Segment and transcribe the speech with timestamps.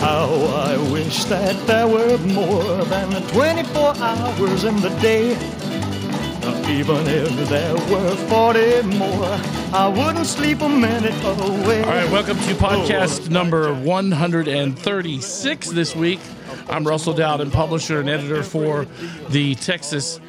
[0.00, 5.32] How I wish that there were more than 24 hours in the day.
[6.70, 9.40] Even if there were 40 more,
[9.72, 11.82] I wouldn't sleep a minute away.
[11.82, 16.20] All right, welcome to oh, podcast number 136 this week.
[16.68, 18.86] I'm Russell Dowden, publisher and editor for
[19.30, 20.20] the Texas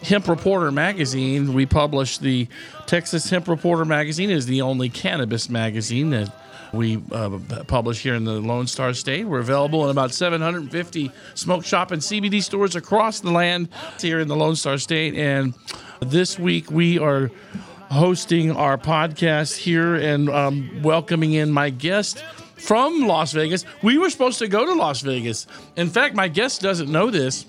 [0.00, 1.52] Hemp Reporter magazine.
[1.52, 2.48] We publish the
[2.86, 6.32] Texas Hemp Reporter magazine is the only cannabis magazine that
[6.72, 9.26] we uh, publish here in the Lone Star State.
[9.26, 13.68] We're available in about 750 smoke shop and CBD stores across the land
[14.00, 15.14] here in the Lone Star State.
[15.14, 15.54] And
[16.00, 17.30] this week we are
[17.90, 22.24] hosting our podcast here and um, welcoming in my guest
[22.56, 23.66] from Las Vegas.
[23.82, 25.46] We were supposed to go to Las Vegas.
[25.76, 27.44] In fact, my guest doesn't know this,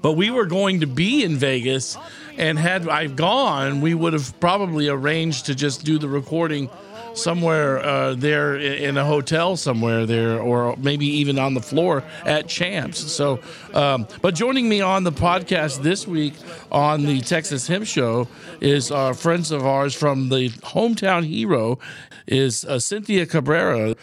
[0.00, 1.96] but we were going to be in Vegas.
[2.36, 6.68] And had I gone, we would have probably arranged to just do the recording
[7.14, 12.48] somewhere uh, there in a hotel somewhere there, or maybe even on the floor at
[12.48, 12.98] Champs.
[12.98, 13.40] So,
[13.74, 16.34] um, but joining me on the podcast this week
[16.70, 18.28] on the Texas Hemp Show
[18.60, 21.78] is our friends of ours from the hometown hero
[22.26, 23.94] is uh, Cynthia Cabrera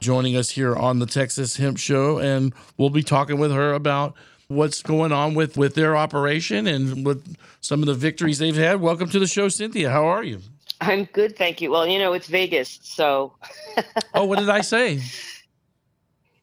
[0.00, 4.14] joining us here on the Texas Hemp Show, and we'll be talking with her about
[4.48, 8.80] what's going on with with their operation and with some of the victories they've had.
[8.80, 9.90] Welcome to the show, Cynthia.
[9.90, 10.40] How are you?
[10.80, 11.70] I'm good, thank you.
[11.70, 13.34] Well, you know, it's Vegas, so.
[14.14, 15.00] oh, what did I say?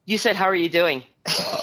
[0.09, 1.03] You said, "How are you doing?"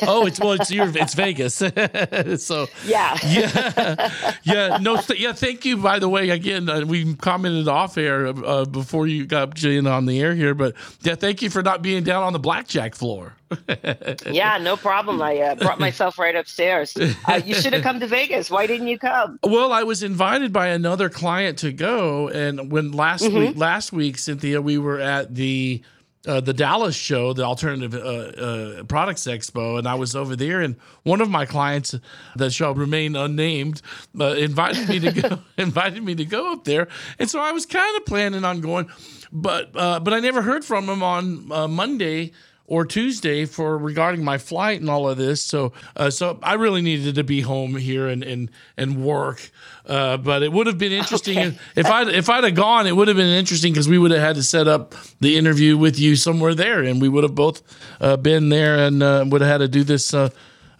[0.02, 1.54] Oh, it's well, it's your, it's Vegas.
[2.44, 4.78] so yeah, yeah, yeah.
[4.80, 5.32] No, th- yeah.
[5.32, 5.76] Thank you.
[5.76, 10.06] By the way, again, uh, we commented off air uh, before you got in on
[10.06, 13.34] the air here, but yeah, thank you for not being down on the blackjack floor.
[14.26, 15.22] yeah, no problem.
[15.22, 16.96] I uh, brought myself right upstairs.
[16.96, 18.50] Uh, you should have come to Vegas.
[18.50, 19.38] Why didn't you come?
[19.42, 23.38] Well, I was invited by another client to go, and when last mm-hmm.
[23.38, 25.82] week, last week, Cynthia, we were at the
[26.26, 30.60] uh, the Dallas show, the Alternative uh, uh, Products Expo, and I was over there,
[30.60, 31.94] and one of my clients
[32.36, 33.82] that shall remain unnamed
[34.18, 37.66] uh, invited me to go invited me to go up there, and so I was
[37.66, 38.88] kind of planning on going,
[39.32, 42.32] but uh, but I never heard from him on uh, Monday
[42.66, 45.42] or Tuesday for regarding my flight and all of this.
[45.42, 49.50] So, uh, so I really needed to be home here and and and work.
[49.86, 51.58] Uh, but it would have been interesting okay.
[51.76, 52.86] if I if I'd have gone.
[52.86, 55.76] It would have been interesting because we would have had to set up the interview
[55.76, 57.62] with you somewhere there, and we would have both
[58.00, 60.14] uh, been there and uh, would have had to do this.
[60.14, 60.30] Uh,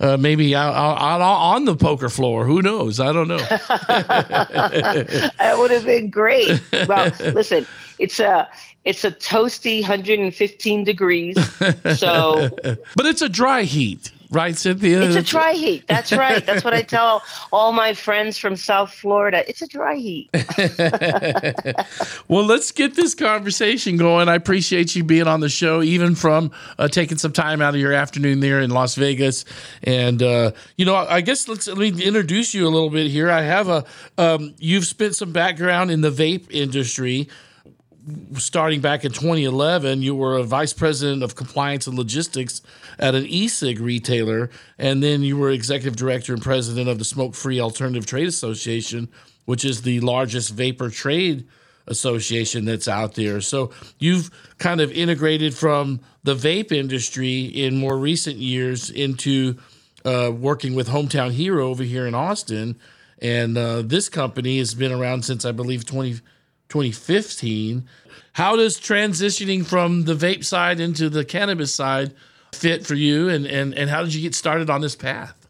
[0.00, 2.44] uh, maybe out, out, out, on the poker floor.
[2.44, 2.98] Who knows?
[2.98, 3.38] I don't know.
[3.88, 6.60] that would have been great.
[6.88, 7.64] Well, listen,
[8.00, 8.48] it's a
[8.84, 11.36] it's a toasty 115 degrees.
[11.96, 12.50] So,
[12.96, 15.00] but it's a dry heat, right, Cynthia?
[15.02, 15.86] It's a dry heat.
[15.88, 16.44] That's right.
[16.44, 19.48] That's what I tell all my friends from South Florida.
[19.48, 20.28] It's a dry heat.
[22.28, 24.28] well, let's get this conversation going.
[24.28, 27.80] I appreciate you being on the show, even from uh, taking some time out of
[27.80, 29.46] your afternoon there in Las Vegas.
[29.82, 33.30] And uh, you know, I guess let's let me introduce you a little bit here.
[33.30, 33.84] I have a
[34.18, 37.28] um, you've spent some background in the vape industry
[38.34, 42.60] starting back in 2011, you were a vice president of compliance and logistics
[42.98, 47.34] at an e-cig retailer, and then you were executive director and president of the Smoke
[47.34, 49.08] Free Alternative Trade Association,
[49.46, 51.46] which is the largest vapor trade
[51.86, 53.40] association that's out there.
[53.40, 59.56] So you've kind of integrated from the vape industry in more recent years into
[60.04, 62.76] uh, working with Hometown Hero over here in Austin.
[63.20, 66.20] And uh, this company has been around since I believe 20-
[66.68, 67.88] 2015.
[68.32, 72.14] How does transitioning from the vape side into the cannabis side
[72.52, 73.28] fit for you?
[73.28, 75.48] And, and, and how did you get started on this path?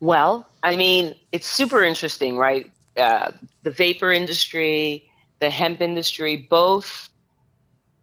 [0.00, 2.70] Well, I mean, it's super interesting, right?
[2.96, 5.08] Uh, the vapor industry,
[5.40, 7.08] the hemp industry, both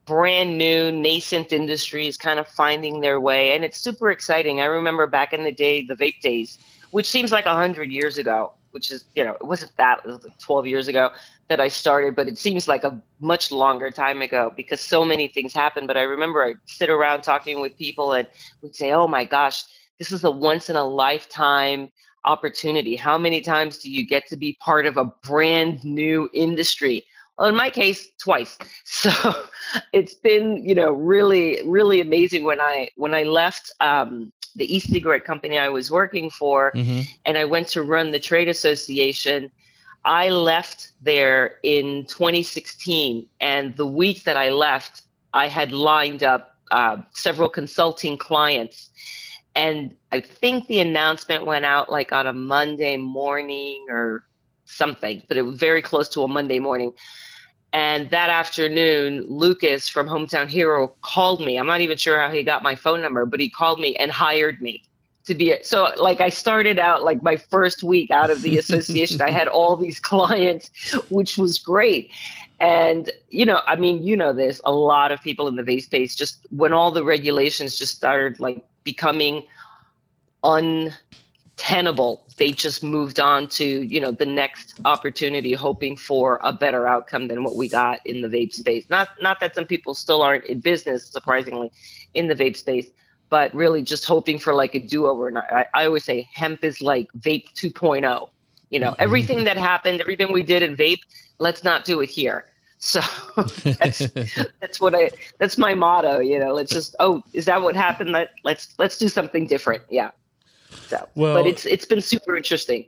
[0.06, 3.54] brand new, nascent industries kind of finding their way.
[3.54, 4.62] And it's super exciting.
[4.62, 6.58] I remember back in the day, the vape days,
[6.92, 10.24] which seems like 100 years ago, which is, you know, it wasn't that, it was
[10.24, 11.10] like 12 years ago
[11.48, 15.28] that I started, but it seems like a much longer time ago because so many
[15.28, 15.88] things happened.
[15.88, 18.28] But I remember I sit around talking with people and
[18.62, 19.64] we'd say, oh my gosh,
[20.00, 21.92] this is a once in a lifetime
[22.26, 22.96] opportunity.
[22.96, 27.06] How many times do you get to be part of a brand new industry?
[27.38, 28.58] Well, in my case, twice.
[28.86, 29.12] So
[29.94, 35.26] it's been, you know, really, really amazing when I when I left um, the e-cigarette
[35.26, 37.02] company I was working for, mm-hmm.
[37.26, 39.52] and I went to run the trade association.
[40.06, 45.02] I left there in 2016, and the week that I left,
[45.34, 48.92] I had lined up uh, several consulting clients,
[49.56, 54.26] and I think the announcement went out like on a Monday morning or
[54.66, 56.94] something, but it was very close to a Monday morning.
[57.74, 61.58] And that afternoon, Lucas from Hometown Hero called me.
[61.58, 64.12] I'm not even sure how he got my phone number, but he called me and
[64.12, 64.84] hired me
[65.26, 69.22] to be so like I started out like my first week out of the association
[69.22, 70.70] I had all these clients
[71.10, 72.12] which was great.
[72.60, 75.84] And you know I mean you know this a lot of people in the vape
[75.84, 79.44] space just when all the regulations just started like becoming
[80.44, 80.94] un
[81.58, 86.86] tenable they just moved on to you know the next opportunity hoping for a better
[86.88, 88.86] outcome than what we got in the vape space.
[88.90, 91.72] Not not that some people still aren't in business surprisingly
[92.14, 92.90] in the vape space
[93.36, 96.82] but really just hoping for like a do-over and i, I always say hemp is
[96.82, 98.30] like vape 2.0
[98.74, 99.08] you know mm-hmm.
[99.08, 101.04] everything that happened everything we did in vape
[101.40, 102.46] let's not do it here.
[102.78, 103.02] So
[103.64, 104.00] that's
[104.60, 105.10] that's what i
[105.40, 108.12] that's my motto you know let's just oh is that what happened?
[108.12, 109.84] Let, let's let's do something different.
[109.90, 110.12] Yeah.
[110.88, 112.86] So, well, but it's it's been super interesting.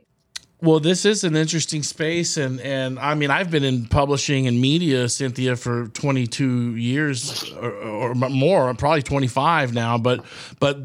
[0.60, 4.60] Well, this is an interesting space, and and I mean, I've been in publishing and
[4.60, 9.98] media, Cynthia, for 22 years or, or more, probably 25 now.
[9.98, 10.24] But
[10.58, 10.78] but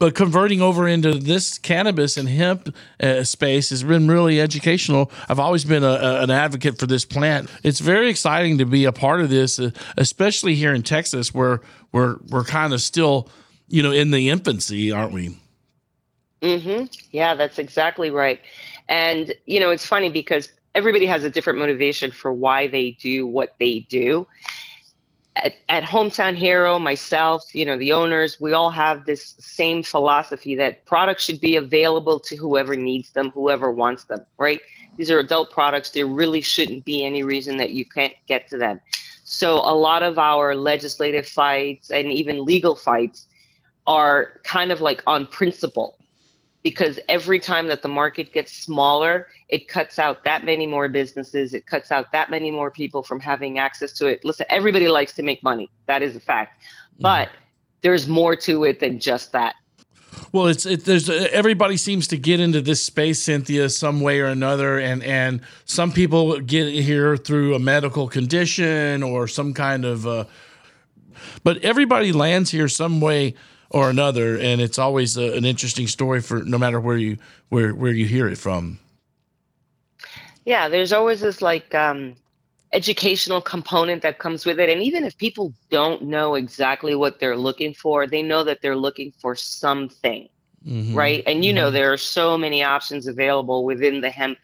[0.00, 5.12] but converting over into this cannabis and hemp uh, space has been really educational.
[5.28, 7.48] I've always been a, a, an advocate for this plant.
[7.62, 11.60] It's very exciting to be a part of this, uh, especially here in Texas, where
[11.92, 13.28] we're we're kind of still,
[13.68, 15.38] you know, in the infancy, aren't we?
[16.42, 16.86] Mm-hmm.
[17.12, 18.40] Yeah, that's exactly right.
[18.88, 23.26] And, you know, it's funny because everybody has a different motivation for why they do
[23.26, 24.26] what they do.
[25.36, 30.54] At, at Hometown Hero, myself, you know, the owners, we all have this same philosophy
[30.56, 34.60] that products should be available to whoever needs them, whoever wants them, right?
[34.96, 35.90] These are adult products.
[35.90, 38.80] There really shouldn't be any reason that you can't get to them.
[39.24, 43.26] So a lot of our legislative fights and even legal fights
[43.86, 45.98] are kind of like on principle
[46.66, 51.54] because every time that the market gets smaller, it cuts out that many more businesses.
[51.54, 54.24] It cuts out that many more people from having access to it.
[54.24, 55.70] Listen, everybody likes to make money.
[55.86, 56.60] That is a fact.
[56.60, 57.02] Mm-hmm.
[57.02, 57.28] But
[57.82, 59.54] there's more to it than just that.
[60.32, 64.26] Well, it's it, there's everybody seems to get into this space, Cynthia, some way or
[64.26, 70.04] another, and and some people get here through a medical condition or some kind of,
[70.04, 70.24] uh,
[71.44, 73.36] but everybody lands here some way
[73.70, 77.18] or another, and it's always a, an interesting story for no matter where you
[77.48, 78.78] where where you hear it from.
[80.44, 82.14] Yeah, there's always this like um,
[82.72, 87.36] educational component that comes with it, and even if people don't know exactly what they're
[87.36, 90.28] looking for, they know that they're looking for something,
[90.66, 90.94] mm-hmm.
[90.94, 91.22] right?
[91.26, 91.56] And you mm-hmm.
[91.56, 94.38] know there are so many options available within the hemp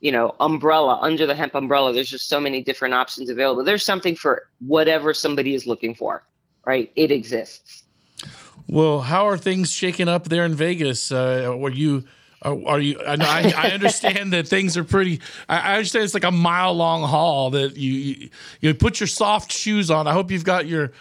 [0.00, 3.84] you know umbrella under the hemp umbrella there's just so many different options available there's
[3.84, 6.24] something for whatever somebody is looking for
[6.64, 7.84] right it exists
[8.70, 11.10] well, how are things shaking up there in Vegas?
[11.10, 12.04] Uh, were you?
[12.42, 13.00] Are, are you?
[13.00, 15.20] I, I, understand that things are pretty.
[15.48, 18.30] I, understand it's like a mile long haul that you, you
[18.60, 20.06] you put your soft shoes on.
[20.06, 20.92] I hope you've got your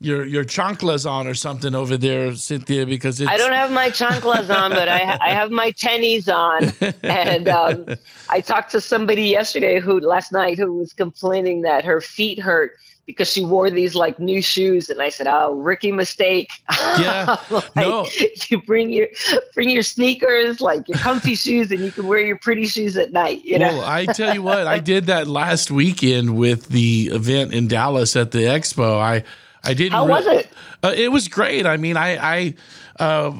[0.00, 4.54] your your chanclas on or something over there, Cynthia, because I don't have my chanclas
[4.54, 6.72] on, but I I have my tennies on,
[7.02, 7.86] and um,
[8.30, 12.76] I talked to somebody yesterday who last night who was complaining that her feet hurt
[13.06, 16.50] because she wore these like new shoes and I said, "Oh, rookie mistake."
[16.98, 17.36] Yeah.
[17.50, 18.06] like, no.
[18.48, 19.08] You bring your
[19.54, 23.12] bring your sneakers, like your comfy shoes and you can wear your pretty shoes at
[23.12, 23.68] night, you know.
[23.68, 28.16] Well, I tell you what, I did that last weekend with the event in Dallas
[28.16, 28.98] at the expo.
[28.98, 29.24] I
[29.66, 30.48] I didn't How re- was it?
[30.82, 31.66] Uh, it was great.
[31.66, 32.54] I mean, I I
[32.98, 33.32] uh,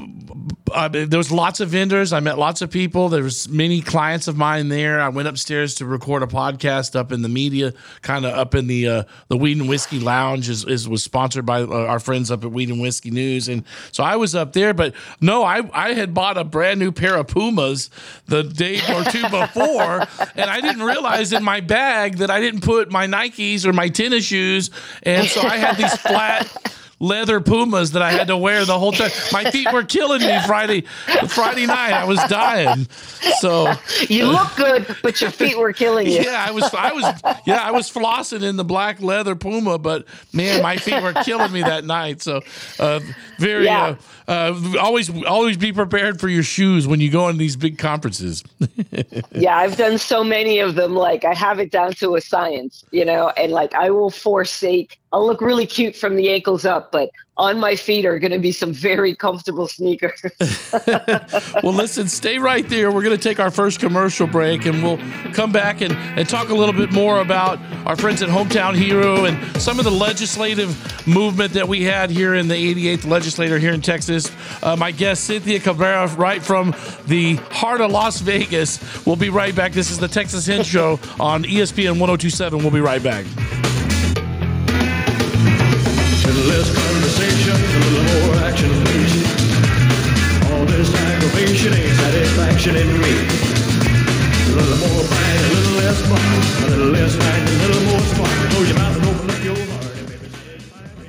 [0.73, 2.12] uh, there was lots of vendors.
[2.12, 3.09] I met lots of people.
[3.09, 5.00] There was many clients of mine there.
[5.00, 8.66] I went upstairs to record a podcast up in the media, kind of up in
[8.66, 10.49] the uh, the Weed and Whiskey Lounge.
[10.49, 13.64] is, is was sponsored by uh, our friends up at Weed and Whiskey News, and
[13.92, 14.75] so I was up there.
[14.75, 17.88] But no, I I had bought a brand new pair of Pumas
[18.26, 20.06] the day or two before,
[20.37, 23.88] and I didn't realize in my bag that I didn't put my Nikes or my
[23.88, 24.71] tennis shoes,
[25.02, 28.92] and so I had these flat leather Pumas that I had to wear the whole
[28.92, 29.11] time.
[29.32, 30.82] My feet were killing me Friday
[31.28, 31.92] Friday night.
[31.92, 32.87] I was dying.
[33.40, 33.73] So
[34.08, 36.20] you look good, but your feet were killing you.
[36.23, 37.04] Yeah, I was I was
[37.44, 41.52] yeah, I was flossing in the black leather Puma, but man, my feet were killing
[41.52, 42.23] me that night.
[42.23, 42.40] So
[42.78, 43.00] uh,
[43.38, 43.96] very yeah.
[44.28, 47.78] uh, uh, always always be prepared for your shoes when you go on these big
[47.78, 48.42] conferences.
[49.32, 50.94] yeah, I've done so many of them.
[50.94, 54.99] Like I have it down to a science, you know, and like I will forsake.
[55.16, 58.38] I'll look really cute from the ankles up, but on my feet are going to
[58.38, 60.20] be some very comfortable sneakers.
[61.62, 62.92] well, listen, stay right there.
[62.92, 64.99] We're going to take our first commercial break and we'll
[65.32, 69.25] come back and, and talk a little bit more about our friends at Hometown Hero
[69.25, 70.76] and some of the legislative
[71.08, 74.30] movement that we had here in the 88th legislature here in Texas.
[74.62, 76.75] Uh, my guest, Cynthia Cabrera, right from
[77.06, 79.06] the heart of Las Vegas.
[79.06, 79.73] We'll be right back.
[79.73, 82.58] This is the Texas Hemp Show on ESPN 1027.
[82.58, 83.25] We'll be right back
[86.35, 89.14] less conversation, a little more action, please.
[90.50, 93.14] All this aggravation ain't satisfaction in me.
[94.47, 98.00] A little more bite, a little less fun, a little less bite, a little more
[98.00, 98.50] spark.
[98.50, 99.87] Close your mouth and open up your heart.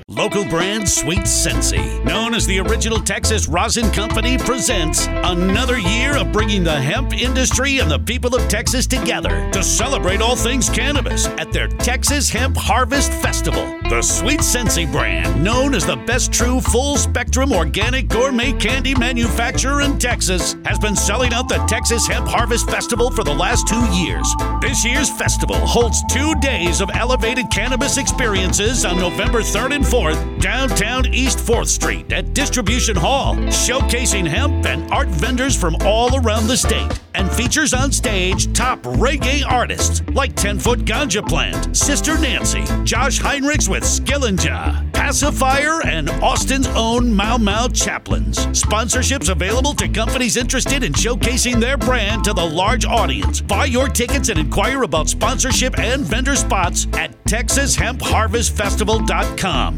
[0.10, 6.32] Local brand Sweet Sensi, known as the original Texas Rosin Company, presents another year of
[6.32, 11.28] bringing the hemp industry and the people of Texas together to celebrate all things cannabis
[11.28, 13.66] at their Texas Hemp Harvest Festival.
[13.90, 19.82] The Sweet Sensi brand, known as the best true full spectrum organic gourmet candy manufacturer
[19.82, 23.86] in Texas, has been selling out the Texas Hemp Harvest Festival for the last two
[23.96, 24.28] years.
[24.62, 30.37] This year's festival holds two days of elevated cannabis experiences on November 3rd and 4th
[30.40, 36.48] downtown East 4th Street at Distribution Hall, showcasing hemp and art vendors from all around
[36.48, 42.18] the state, and features on stage top reggae artists like 10 Foot Ganja Plant, Sister
[42.20, 48.38] Nancy, Josh Heinrichs with Skillinja, Pacifier, and Austin's own Mau Mau Chaplains.
[48.48, 53.42] Sponsorships available to companies interested in showcasing their brand to the large audience.
[53.42, 59.78] Buy your tickets and inquire about sponsorship and vendor spots at TexasHempHarvestFestival.com.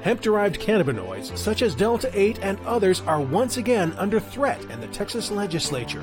[0.00, 4.80] Hemp derived cannabinoids such as Delta 8 and others are once again under threat in
[4.80, 6.02] the Texas legislature.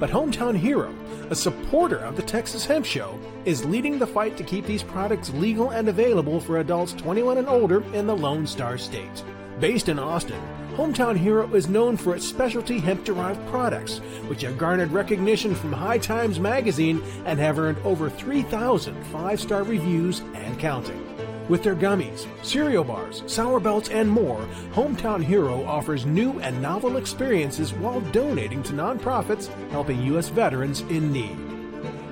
[0.00, 0.92] But Hometown Hero,
[1.30, 5.30] a supporter of the Texas Hemp Show, is leading the fight to keep these products
[5.30, 9.22] legal and available for adults 21 and older in the Lone Star State.
[9.60, 10.42] Based in Austin,
[10.76, 15.70] Hometown Hero is known for its specialty hemp derived products, which have garnered recognition from
[15.70, 21.06] High Times magazine and have earned over 3,000 five star reviews and counting.
[21.50, 24.40] With their gummies, cereal bars, sour belts, and more,
[24.72, 30.30] Hometown Hero offers new and novel experiences while donating to nonprofits helping U.S.
[30.30, 31.51] veterans in need.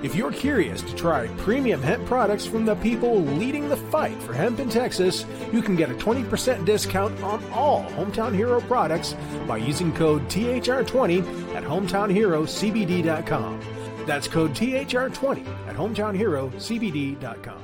[0.02, 4.32] If you're curious to try premium hemp products from the people leading the fight for
[4.32, 9.14] hemp in Texas, you can get a 20% discount on all Hometown Hero products
[9.46, 13.60] by using code THR20 at hometownherocbd.com.
[14.06, 17.58] That's code THR20 at hometownherocbd.com.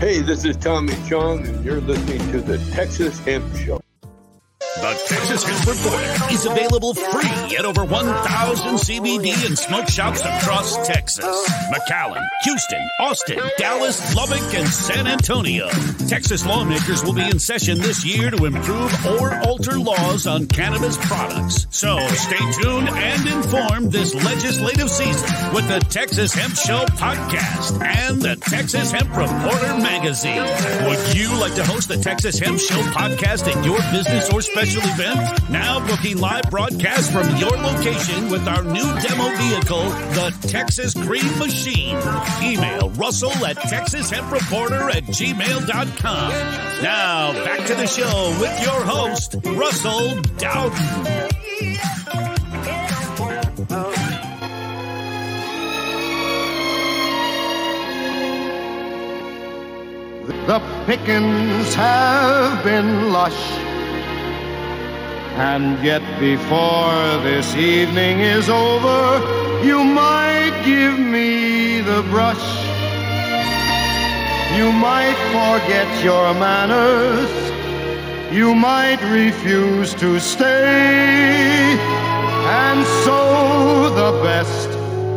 [0.00, 3.80] Hey, this is Tommy Chong, and you're listening to the Texas Hemp Show.
[4.78, 10.86] The Texas Hemp Reporter is available free at over 1,000 CBD and smoke shops across
[10.86, 15.68] Texas, McAllen, Houston, Austin, Dallas, Lubbock, and San Antonio.
[16.06, 20.96] Texas lawmakers will be in session this year to improve or alter laws on cannabis
[21.08, 21.66] products.
[21.70, 28.22] So stay tuned and informed this legislative season with the Texas Hemp Show podcast and
[28.22, 30.42] the Texas Hemp Reporter magazine.
[30.86, 34.67] Would you like to host the Texas Hemp Show podcast at your business or special
[34.68, 35.50] special event.
[35.50, 39.84] Now booking live broadcast from your location with our new demo vehicle,
[40.14, 41.96] the Texas Green Machine.
[42.42, 46.30] Email Russell at TexasHempReporter at gmail.com.
[46.82, 51.24] Now back to the show with your host, Russell Dowden.
[60.46, 63.67] The pickings have been lush
[65.38, 69.22] and yet, before this evening is over,
[69.64, 72.44] you might give me the brush.
[74.58, 77.30] You might forget your manners.
[78.32, 81.78] You might refuse to stay.
[82.50, 84.70] And so, the best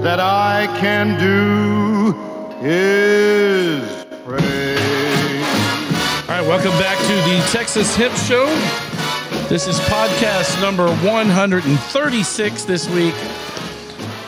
[0.03, 2.15] that I can do
[2.61, 4.75] is pray.
[6.21, 8.90] All right, welcome back to the Texas Hemp Show.
[9.51, 13.13] This is podcast number 136 this week.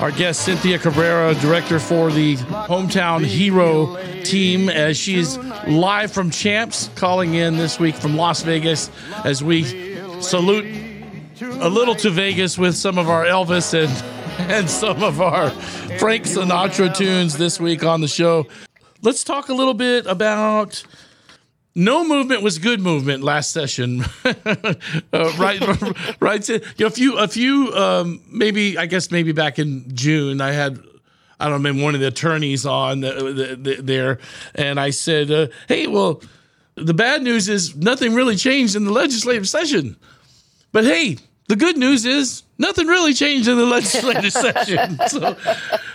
[0.02, 6.90] our guest Cynthia Cabrera, director for the Hometown Hero team, as she's live from Champs,
[6.96, 8.92] calling in this week from Las Vegas
[9.24, 10.66] as we salute
[11.42, 14.04] a little to Vegas with some of our Elvis and
[14.52, 15.52] and some of our
[16.00, 18.46] Frank Sinatra tunes this week on the show.
[19.02, 20.84] Let's talk a little bit about
[21.76, 25.60] no movement was good movement last session, uh, right?
[26.20, 26.48] right.
[26.48, 30.52] You know, a few, a few, um, maybe I guess maybe back in June, I
[30.52, 30.80] had.
[31.40, 34.20] I don't know, one of the attorneys on the, the, the, there,
[34.56, 36.22] and I said, uh, "Hey, well,
[36.76, 39.98] the bad news is nothing really changed in the legislative session,
[40.72, 41.18] but hey,
[41.50, 44.98] the good news is nothing really changed in the legislative session.
[45.08, 45.36] So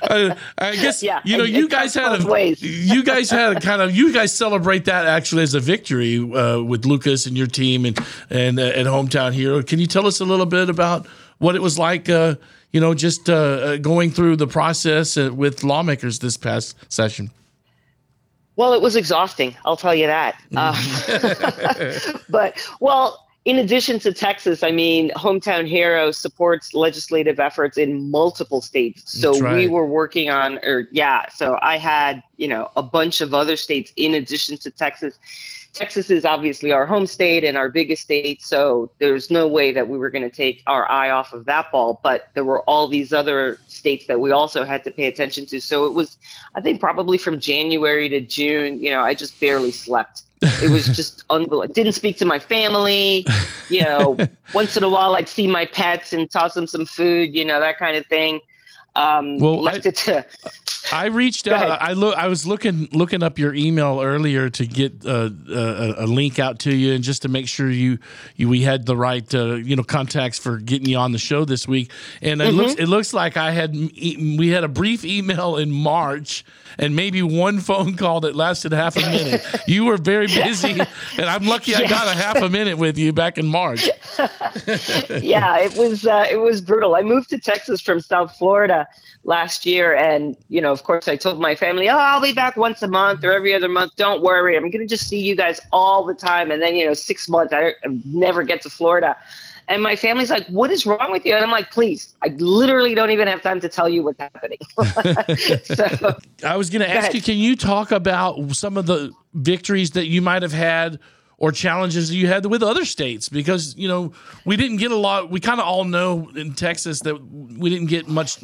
[0.02, 2.62] uh, I guess Yeah, you know it- you it guys had a, ways.
[2.62, 6.60] you guys had a kind of you guys celebrate that actually as a victory uh,
[6.62, 7.98] with Lucas and your team and
[8.30, 9.62] and uh, at hometown hero.
[9.62, 11.06] Can you tell us a little bit about
[11.38, 12.08] what it was like?
[12.08, 12.36] Uh,
[12.70, 17.30] you know, just uh, uh, going through the process with lawmakers this past session.
[18.56, 19.56] Well, it was exhausting.
[19.64, 20.34] I'll tell you that.
[20.52, 22.16] Mm-hmm.
[22.16, 28.10] Uh, but well, in addition to Texas, I mean, Hometown Hero supports legislative efforts in
[28.10, 29.10] multiple states.
[29.18, 29.54] So right.
[29.56, 31.30] we were working on, or yeah.
[31.30, 35.18] So I had, you know, a bunch of other states in addition to Texas.
[35.72, 39.88] Texas is obviously our home state and our biggest state, so there's no way that
[39.88, 42.00] we were going to take our eye off of that ball.
[42.02, 45.60] But there were all these other states that we also had to pay attention to.
[45.62, 46.18] So it was,
[46.54, 48.82] I think, probably from January to June.
[48.82, 50.24] You know, I just barely slept.
[50.42, 51.72] It was just unbelievable.
[51.72, 53.26] Didn't speak to my family.
[53.68, 54.16] You know,
[54.54, 57.34] once in a while I'd see my pets and toss them some food.
[57.34, 58.40] You know, that kind of thing.
[58.96, 60.26] Um, Well, left I- it to
[60.92, 61.80] I reached out.
[61.80, 62.16] I look.
[62.16, 66.60] I was looking looking up your email earlier to get uh, a, a link out
[66.60, 67.98] to you, and just to make sure you,
[68.36, 71.44] you we had the right uh, you know contacts for getting you on the show
[71.44, 71.90] this week.
[72.22, 76.44] And it looks it looks like I had we had a brief email in March,
[76.78, 79.44] and maybe one phone call that lasted half a minute.
[79.66, 80.72] you were very busy,
[81.18, 83.88] and I'm lucky I got a half a minute with you back in March.
[85.22, 86.94] yeah, it was uh, it was brutal.
[86.94, 88.86] I moved to Texas from South Florida
[89.24, 92.56] last year, and you know, of course, I told my family, "Oh, I'll be back
[92.56, 93.96] once a month or every other month.
[93.96, 96.86] Don't worry, I'm going to just see you guys all the time." And then, you
[96.86, 99.16] know, six months, I, I never get to Florida.
[99.66, 102.94] And my family's like, "What is wrong with you?" And I'm like, "Please, I literally
[102.94, 104.58] don't even have time to tell you what's happening."
[105.64, 107.14] so, I was going to ask ahead.
[107.14, 111.00] you, can you talk about some of the victories that you might have had
[111.38, 113.28] or challenges you had with other states?
[113.28, 114.12] Because, you know,
[114.44, 115.30] we didn't get a lot.
[115.30, 118.38] We kind of all know in Texas that we didn't get much.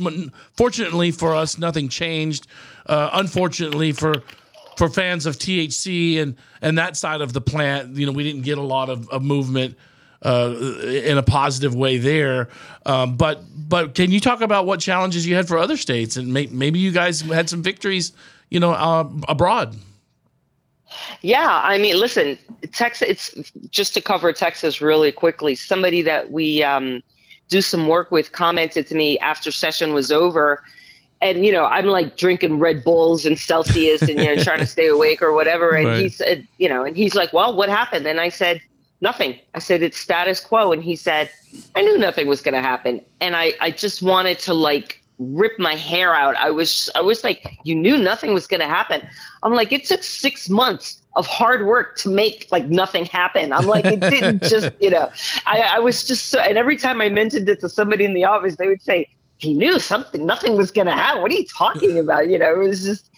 [0.57, 2.46] Fortunately for us, nothing changed.
[2.87, 4.22] Uh, unfortunately for
[4.76, 8.42] for fans of THC and and that side of the plant, you know, we didn't
[8.42, 9.76] get a lot of, of movement
[10.24, 10.54] uh,
[10.87, 12.48] in a positive way there.
[12.87, 16.33] Um, but but can you talk about what challenges you had for other states and
[16.33, 18.12] may, maybe you guys had some victories,
[18.50, 19.76] you know, uh, abroad?
[21.22, 22.38] Yeah, I mean, listen,
[22.72, 23.09] Texas.
[23.09, 25.54] It's just to cover Texas really quickly.
[25.54, 27.02] Somebody that we um,
[27.48, 30.62] do some work with commented to me after session was over,
[31.20, 34.66] and you know, I'm like drinking Red Bulls and Celsius and you know trying to
[34.66, 35.70] stay awake or whatever.
[35.70, 38.61] And he said, you know, and he's like, "Well, what happened?" And I said,
[39.00, 41.30] "Nothing." I said, "It's status quo." And he said,
[41.74, 45.59] "I knew nothing was going to happen." And I, I just wanted to like rip
[45.59, 46.37] my hair out.
[46.37, 49.09] I was, I was like, "You knew nothing was going to happen."
[49.44, 53.52] I'm like, it took six months of hard work to make like nothing happen.
[53.52, 55.11] I'm like, it didn't just, you know,
[55.46, 58.24] I, I was just so, and every time I mentioned it to somebody in the
[58.24, 61.20] office, they would say, he knew something, nothing was going to happen.
[61.22, 62.28] What are you talking about?
[62.30, 63.11] You know, it was just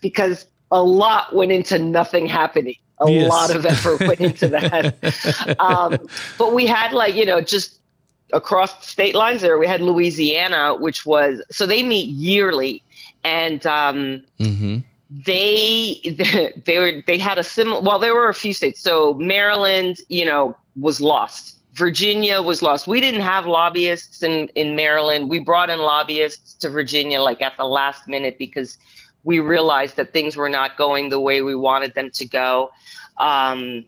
[0.00, 2.76] because a lot went into nothing happening.
[3.00, 3.28] A Yes.
[3.28, 5.56] lot of effort went into that.
[5.60, 7.80] um, but we had like, you know, just
[8.32, 12.82] across state lines there, we had Louisiana, which was, so they meet yearly.
[13.24, 14.78] And, um, Mm-hmm.
[15.22, 16.00] They
[16.64, 18.80] they were they had a similar well there were a few states.
[18.80, 21.58] So maryland you know was lost.
[21.74, 22.86] Virginia was lost.
[22.86, 25.30] We didn't have lobbyists in in maryland.
[25.30, 28.78] We brought in lobbyists to virginia like at the last minute because
[29.22, 32.70] we realized that things were not going the way we wanted them to go.
[33.18, 33.84] Um,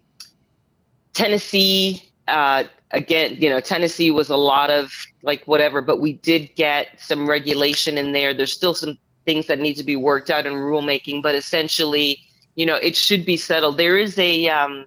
[1.12, 6.54] tennessee uh, again you know tennessee was a lot of like whatever but we did
[6.54, 8.32] get some regulation in there.
[8.32, 12.18] There's still some things that need to be worked out in rulemaking, but essentially,
[12.54, 13.76] you know, it should be settled.
[13.76, 14.86] There is a um,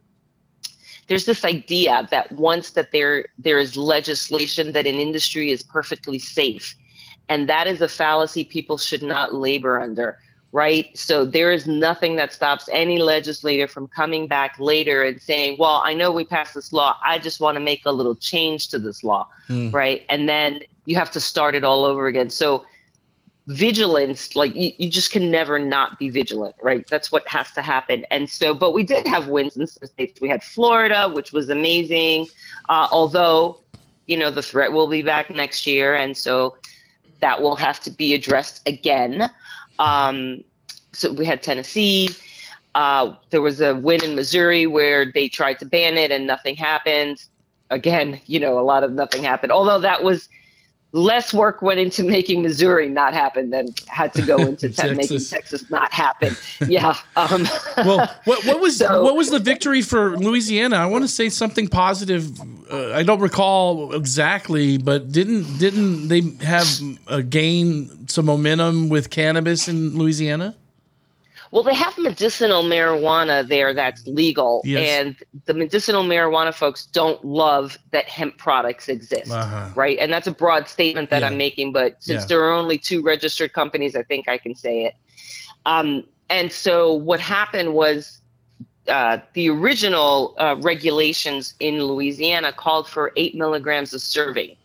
[1.08, 6.18] there's this idea that once that there there is legislation that an industry is perfectly
[6.18, 6.74] safe,
[7.28, 10.18] and that is a fallacy people should not labor under.
[10.52, 10.98] Right.
[10.98, 15.84] So there is nothing that stops any legislator from coming back later and saying, well,
[15.86, 16.98] I know we passed this law.
[17.04, 19.28] I just want to make a little change to this law.
[19.46, 19.70] Hmm.
[19.70, 20.08] Right.
[20.10, 22.32] And then you have to start it all over again.
[22.32, 22.66] So
[23.50, 26.86] vigilance like you, you just can never not be vigilant right?
[26.88, 28.06] That's what has to happen.
[28.12, 30.22] And so but we did have wins in some states.
[30.22, 32.28] We had florida which was amazing
[32.70, 33.60] uh, although
[34.06, 36.58] you know the threat will be back next year and so
[37.22, 39.30] that will have to be addressed again.
[39.80, 40.44] Um,
[40.94, 42.10] so we had tennessee.
[42.76, 46.56] Uh, there was a win in missouri where they tried to ban it and nothing
[46.56, 47.26] happened.
[47.72, 49.52] Again you know a lot of nothing happened.
[49.52, 50.30] Although that was
[50.92, 55.20] less work went into making Missouri not happen than had to go into te- making
[55.20, 56.36] Texas not happen.
[56.68, 56.96] Yeah.
[57.16, 57.48] Um,
[57.78, 60.78] well, what, what was so, what was the victory for Louisiana?
[60.78, 62.40] I want to say something positive.
[62.72, 66.68] Uh, I don't recall exactly, but didn't didn't they have
[67.08, 70.56] a gain some momentum with cannabis in Louisiana?
[71.52, 74.88] Well, they have medicinal marijuana there that's legal, yes.
[74.88, 79.70] and the medicinal marijuana folks don't love that hemp products exist, uh-huh.
[79.76, 79.98] right?
[79.98, 81.28] And that's a broad statement that yeah.
[81.28, 82.28] I'm making, but since yeah.
[82.28, 84.96] there are only two registered companies, I think I can say it.
[85.66, 88.22] Um, and so what happened was
[88.88, 94.56] uh, the original uh, regulations in Louisiana called for eight milligrams of serving,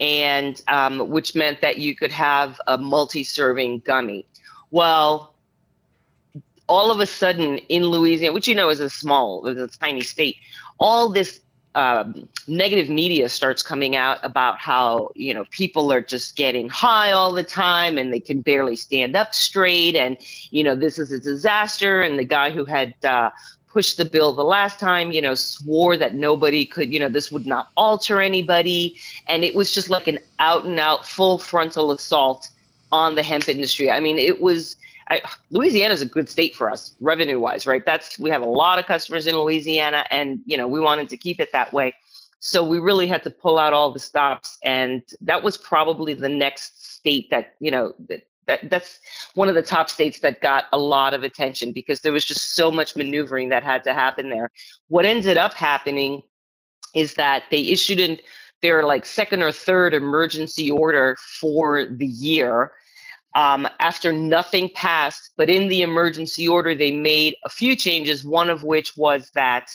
[0.00, 4.26] and um, which meant that you could have a multi-serving gummy.
[4.70, 5.29] Well,
[6.70, 10.02] all of a sudden in Louisiana, which you know is a small, is a tiny
[10.02, 10.36] state,
[10.78, 11.40] all this
[11.74, 17.10] um, negative media starts coming out about how you know people are just getting high
[17.10, 20.16] all the time and they can barely stand up straight, and
[20.50, 22.02] you know this is a disaster.
[22.02, 23.30] And the guy who had uh,
[23.68, 27.32] pushed the bill the last time, you know, swore that nobody could, you know, this
[27.32, 31.90] would not alter anybody, and it was just like an out and out full frontal
[31.90, 32.48] assault
[32.92, 33.90] on the hemp industry.
[33.90, 34.76] I mean, it was
[35.50, 37.84] Louisiana is a good state for us revenue wise, right?
[37.84, 41.16] That's we have a lot of customers in Louisiana, and you know we wanted to
[41.16, 41.94] keep it that way.
[42.38, 46.28] So we really had to pull out all the stops, and that was probably the
[46.28, 49.00] next state that you know that, that that's
[49.34, 52.54] one of the top states that got a lot of attention because there was just
[52.54, 54.50] so much maneuvering that had to happen there.
[54.88, 56.22] What ended up happening
[56.94, 58.18] is that they issued in
[58.62, 62.72] their like second or third emergency order for the year
[63.34, 65.30] um, after nothing passed.
[65.36, 69.70] But in the emergency order, they made a few changes, one of which was that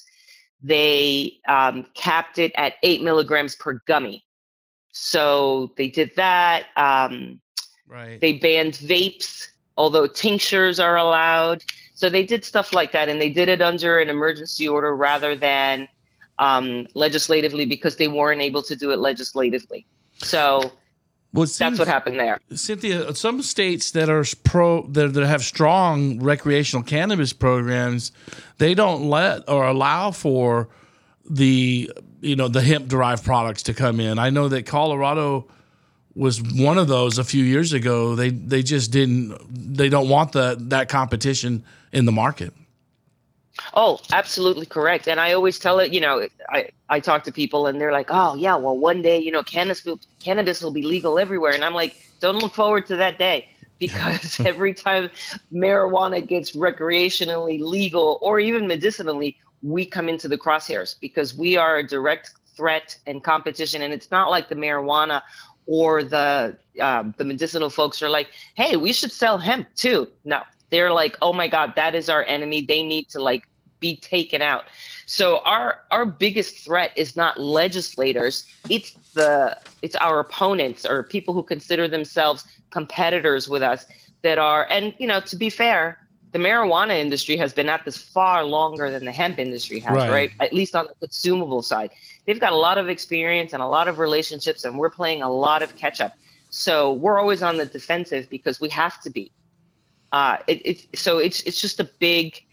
[0.62, 4.26] they um, capped it at eight milligrams per gummy.
[4.92, 6.68] So they did that.
[6.78, 7.40] Um,
[7.88, 8.20] right.
[8.20, 11.64] They banned vapes, although tinctures are allowed.
[11.94, 15.36] So they did stuff like that, and they did it under an emergency order rather
[15.36, 15.88] than
[16.40, 19.86] um, legislatively because they weren't able to do it legislatively.
[20.18, 20.74] So
[21.36, 22.40] well, seems, that's what happened there.
[22.54, 28.12] Cynthia, some states that are pro that, that have strong recreational cannabis programs,
[28.58, 30.70] they don't let or allow for
[31.30, 34.18] the you know the hemp derived products to come in.
[34.18, 35.48] I know that Colorado
[36.16, 38.16] was one of those a few years ago.
[38.16, 39.38] They they just didn't
[39.76, 42.54] they don't want the that competition in the market.
[43.74, 45.08] Oh, absolutely correct.
[45.08, 48.08] And I always tell it, you know, I, I talk to people and they're like,
[48.10, 51.54] oh, yeah, well, one day, you know, cannabis will, cannabis will be legal everywhere.
[51.54, 53.48] And I'm like, don't look forward to that day
[53.80, 55.10] because every time
[55.54, 61.78] marijuana gets recreationally legal or even medicinally, we come into the crosshairs because we are
[61.78, 63.82] a direct threat and competition.
[63.82, 65.22] And it's not like the marijuana
[65.66, 70.08] or the um, the medicinal folks are like, hey, we should sell hemp too.
[70.24, 72.62] No, they're like, oh my God, that is our enemy.
[72.62, 73.48] They need to like
[73.80, 74.66] be taken out.
[75.06, 81.34] So our our biggest threat is not legislators, it's the it's our opponents or people
[81.34, 83.86] who consider themselves competitors with us
[84.24, 86.00] that are and you know, to be fair,
[86.32, 90.10] the marijuana industry has been at this far longer than the hemp industry has, right?
[90.10, 90.32] right?
[90.40, 91.92] At least on the consumable side.
[92.26, 95.32] They've got a lot of experience and a lot of relationships and we're playing a
[95.32, 96.14] lot of catch up.
[96.50, 99.32] So we're always on the defensive because we have to be
[100.12, 102.44] uh, it, it, so it's it's just a big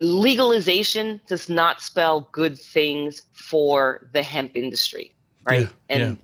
[0.00, 5.60] legalization does not spell good things for the hemp industry, right?
[5.60, 6.14] Yeah, and yeah.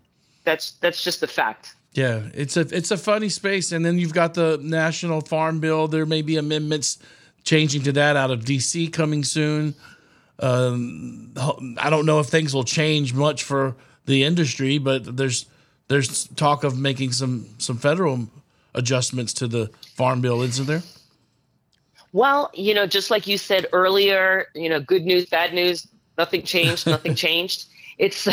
[0.45, 1.75] that's that's just the fact.
[1.93, 5.89] Yeah, it's a it's a funny space, and then you've got the national farm bill.
[5.89, 6.99] There may be amendments
[7.45, 9.75] changing to that out of DC coming soon.
[10.41, 11.33] Um,
[11.79, 13.75] I don't know if things will change much for
[14.07, 15.47] the industry, but there's
[15.89, 18.29] there's talk of making some some federal
[18.75, 20.83] adjustments to the farm bill, isn't there?
[22.13, 26.45] Well, you know, just like you said earlier, you know, good news, bad news, nothing
[26.45, 27.67] changed, nothing changed.
[27.99, 28.33] It's uh,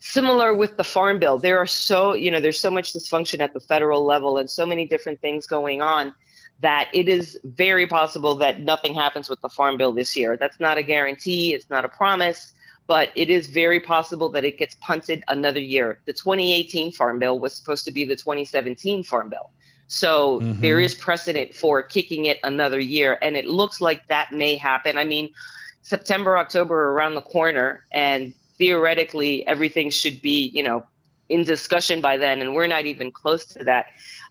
[0.00, 1.38] similar with the farm bill.
[1.38, 4.66] There are so, you know, there's so much dysfunction at the federal level and so
[4.66, 6.14] many different things going on
[6.60, 10.36] that it is very possible that nothing happens with the farm bill this year.
[10.36, 12.52] That's not a guarantee, it's not a promise,
[12.86, 16.00] but it is very possible that it gets punted another year.
[16.04, 19.50] The 2018 farm bill was supposed to be the 2017 farm bill.
[19.88, 20.60] So mm-hmm.
[20.60, 23.18] there is precedent for kicking it another year.
[23.22, 24.98] And it looks like that may happen.
[24.98, 25.30] I mean,
[25.82, 30.84] September, October around the corner, and theoretically everything should be, you know,
[31.30, 33.86] in discussion by then, and we're not even close to that.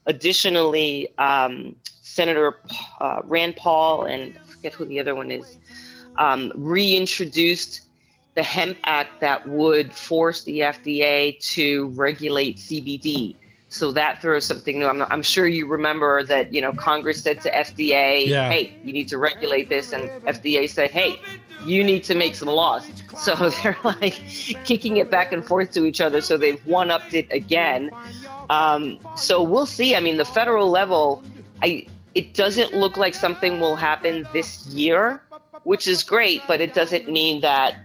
[0.06, 2.60] Additionally, um, Senator
[3.00, 5.58] uh, Rand Paul and I forget who the other one is
[6.18, 7.82] um, reintroduced
[8.36, 13.36] the Hemp Act that would force the FDA to regulate CBD.
[13.70, 14.88] So that throws something new.
[14.88, 18.50] I'm, I'm, sure you remember that you know Congress said to FDA, yeah.
[18.50, 21.20] "Hey, you need to regulate this," and FDA said, "Hey,
[21.66, 24.14] you need to make some laws." So they're like
[24.64, 26.22] kicking it back and forth to each other.
[26.22, 27.90] So they've one upped it again.
[28.52, 29.96] Um, so we'll see.
[29.96, 31.24] I mean, the federal level,
[31.64, 35.22] I it doesn't look like something will happen this year,
[35.64, 37.76] which is great, but it doesn't mean that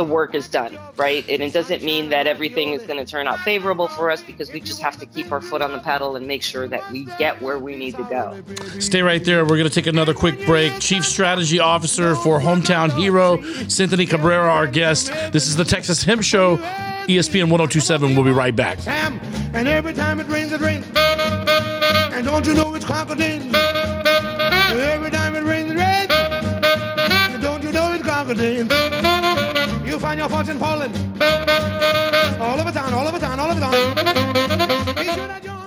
[0.00, 1.28] the work is done, right?
[1.28, 4.50] And it doesn't mean that everything is going to turn out favorable for us because
[4.50, 7.04] we just have to keep our foot on the pedal and make sure that we
[7.18, 8.42] get where we need to go.
[8.78, 9.42] Stay right there.
[9.44, 10.72] We're going to take another quick break.
[10.80, 15.12] Chief Strategy Officer for Hometown Hero, Cynthia Cabrera, our guest.
[15.32, 16.56] This is the Texas Hemp Show,
[17.06, 18.14] ESPN 1027.
[18.14, 18.78] We'll be right back.
[18.78, 19.20] Sam,
[19.52, 20.86] and every time it rains, it rains.
[20.96, 23.54] And don't you know it's crocodile?
[23.54, 26.10] Every time it rains, it rains.
[27.34, 29.19] And don't you know it's crocodile?
[29.90, 30.92] You find your fortune falling.
[32.40, 35.59] All over town, all over town, all over town.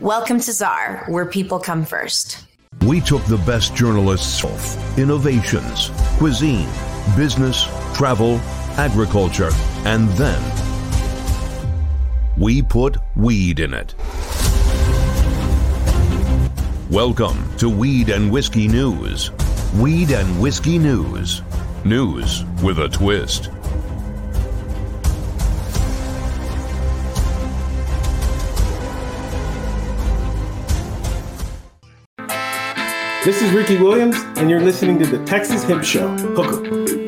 [0.00, 2.44] Welcome to Czar, where people come first.
[2.86, 6.68] We took the best journalists, off innovations, cuisine,
[7.16, 7.64] business,
[7.96, 8.36] travel,
[8.76, 9.48] agriculture,
[9.86, 10.42] and then
[12.36, 13.94] we put weed in it.
[16.90, 19.30] Welcome to Weed and Whiskey News.
[19.76, 21.40] Weed and Whiskey News.
[21.86, 23.50] News with a twist.
[33.24, 36.08] This is Ricky Williams, and you're listening to the Texas Hemp Show.
[36.08, 37.03] Hook 'em.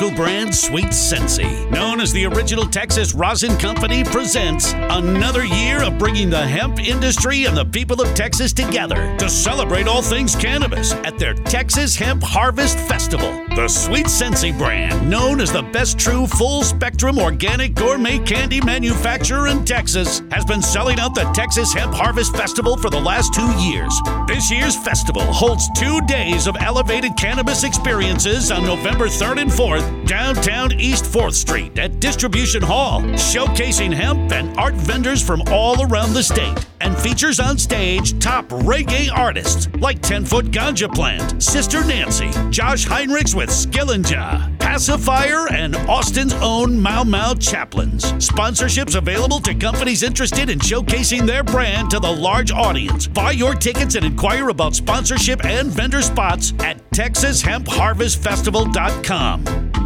[0.00, 5.98] Local brand Sweet Sensi, known as the original Texas Rosin Company, presents another year of
[5.98, 10.92] bringing the hemp industry and the people of Texas together to celebrate all things cannabis
[10.92, 13.44] at their Texas Hemp Harvest Festival.
[13.56, 19.48] The Sweet Sensi brand, known as the best true full spectrum organic gourmet candy manufacturer
[19.48, 23.50] in Texas, has been selling out the Texas Hemp Harvest Festival for the last two
[23.60, 23.92] years.
[24.28, 29.87] This year's festival holds two days of elevated cannabis experiences on November 3rd and 4th
[30.04, 36.14] downtown East 4th Street at Distribution Hall, showcasing hemp and art vendors from all around
[36.14, 41.84] the state, and features on stage top reggae artists like 10 Foot Ganja Plant, Sister
[41.84, 48.04] Nancy, Josh Heinrichs with Skillinja, Pacifier, and Austin's own Mau Mau Chaplains.
[48.14, 53.06] Sponsorships available to companies interested in showcasing their brand to the large audience.
[53.06, 59.77] Buy your tickets and inquire about sponsorship and vendor spots at TexasHempHarvestFestival.com.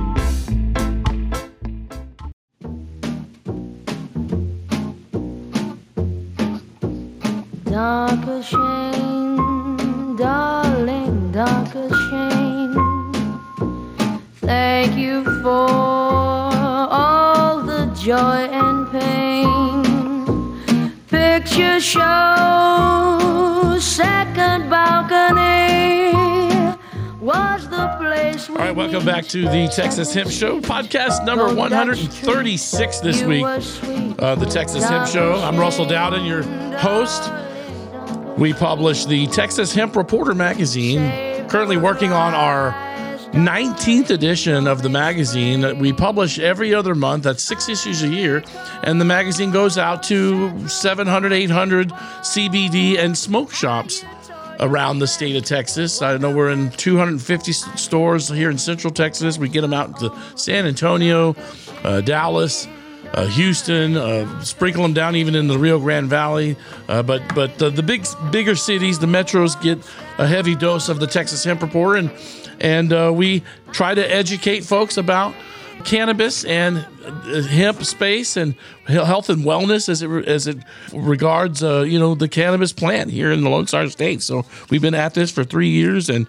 [8.43, 11.73] Dark shame, darling, dark
[12.11, 13.13] shame.
[14.41, 19.85] Thank you for all the joy and pain.
[21.07, 22.01] Picture show,
[23.79, 26.13] second balcony
[27.21, 28.51] was the place.
[28.51, 33.45] All right, welcome back to the Texas Hemp Show, podcast number 136 this week.
[34.19, 35.35] Uh, the Texas Hemp Show.
[35.35, 36.43] I'm Russell Dowden, your
[36.79, 37.31] host.
[38.39, 42.73] We publish the Texas Hemp Reporter magazine, currently working on our
[43.33, 45.79] 19th edition of the magazine.
[45.79, 48.43] We publish every other month, that's six issues a year,
[48.83, 54.05] and the magazine goes out to 700, 800 CBD and smoke shops
[54.61, 56.03] around the state of Texas.
[56.03, 59.39] I know we're in 250 stores here in Central Texas.
[59.39, 61.37] We get them out to San Antonio,
[61.85, 62.67] uh, Dallas.
[63.15, 66.57] Uh, Houston, uh, sprinkle them down even in the Rio Grande Valley.
[66.89, 69.79] Uh, but but the big bigger cities, the metros, get
[70.19, 72.11] a heavy dose of the Texas Hemp report, and
[72.61, 75.35] and uh, we try to educate folks about
[75.85, 78.55] cannabis and uh, hemp space and
[78.87, 80.59] health and wellness as it as it
[80.93, 84.23] regards uh, you know the cannabis plant here in the Lone Star State.
[84.23, 86.27] So we've been at this for three years and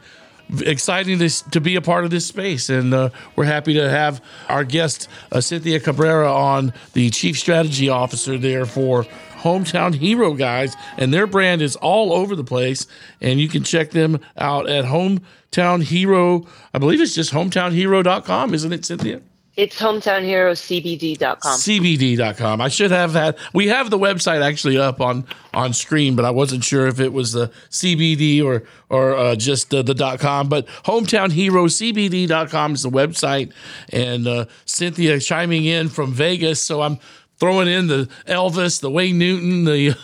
[0.61, 2.69] exciting to, to be a part of this space.
[2.69, 7.89] And uh, we're happy to have our guest, uh, Cynthia Cabrera, on the Chief Strategy
[7.89, 9.03] Officer there for
[9.37, 10.75] Hometown Hero Guys.
[10.97, 12.87] And their brand is all over the place.
[13.21, 16.45] And you can check them out at Hometown Hero.
[16.73, 19.21] I believe it's just hometownhero.com, isn't it, Cynthia?
[19.55, 21.59] It's hometownherocbd.com.
[21.59, 22.59] CBD.com.
[22.59, 23.37] I should have that.
[23.53, 27.13] We have the website actually up on on screen, but I wasn't sure if it
[27.13, 30.49] was the CBD or or uh, just uh, the dot com.
[30.49, 33.53] But hometownherocbd.com is the website,
[33.89, 36.97] and uh, Cynthia chiming in from Vegas, so I'm
[37.37, 39.95] throwing in the Elvis, the Wayne Newton, the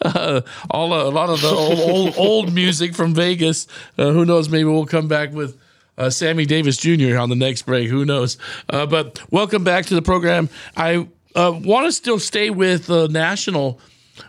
[0.00, 0.40] uh,
[0.70, 3.66] all a lot of the old old, old music from Vegas.
[3.98, 4.48] Uh, who knows?
[4.48, 5.60] Maybe we'll come back with
[5.98, 7.18] uh, Sammy Davis Jr.
[7.18, 7.88] on the next break.
[7.88, 8.38] Who knows?
[8.68, 10.48] Uh, but welcome back to the program.
[10.76, 13.80] I uh, want to still stay with the national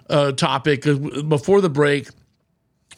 [0.09, 0.83] uh, topic.
[0.83, 2.09] Before the break,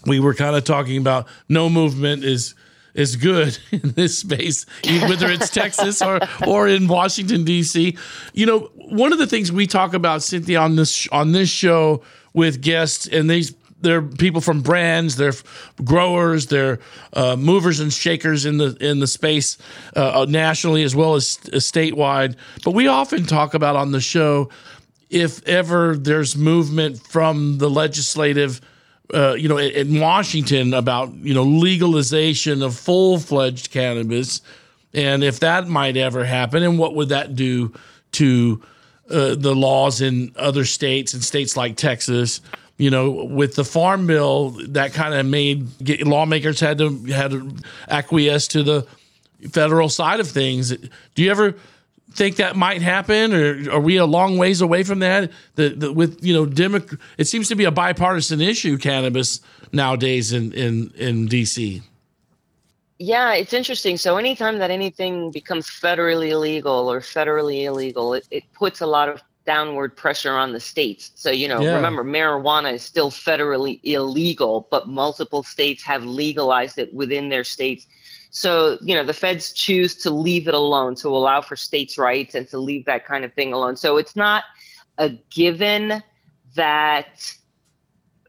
[0.06, 2.56] we were kind of talking about no movement is
[2.96, 7.98] is good in this space, whether it's Texas or or in Washington D.C.
[8.34, 12.02] You know, one of the things we talk about, Cynthia, on this on this show
[12.34, 15.34] with guests, and these they're people from brands, they're
[15.84, 16.80] growers, they're
[17.14, 19.58] uh, movers and shakers in the in the space
[19.96, 22.36] uh, nationally as well as, as statewide.
[22.64, 24.50] But we often talk about on the show
[25.10, 28.62] if ever there's movement from the legislative.
[29.12, 34.42] Uh, you know, in, in Washington about you know legalization of full fledged cannabis,
[34.94, 37.74] and if that might ever happen, and what would that do
[38.12, 38.62] to
[39.10, 42.42] uh, the laws in other states and states like Texas?
[42.80, 47.32] You know, with the farm bill, that kind of made get, lawmakers had to had
[47.32, 47.54] to
[47.90, 48.88] acquiesce to the
[49.52, 50.76] federal side of things.
[51.14, 51.56] Do you ever
[52.14, 55.30] think that might happen, or are we a long ways away from that?
[55.56, 56.86] The, the with you know, Demo-
[57.18, 59.42] it seems to be a bipartisan issue, cannabis
[59.74, 61.82] nowadays in in in DC.
[62.98, 63.98] Yeah, it's interesting.
[63.98, 69.10] So anytime that anything becomes federally illegal or federally illegal, it, it puts a lot
[69.10, 71.10] of downward pressure on the states.
[71.16, 71.74] So, you know, yeah.
[71.74, 77.88] remember, marijuana is still federally illegal, but multiple states have legalized it within their states.
[78.30, 82.36] So, you know, the feds choose to leave it alone, to allow for states' rights
[82.36, 83.76] and to leave that kind of thing alone.
[83.76, 84.44] So it's not
[85.00, 86.04] a given
[86.54, 87.34] that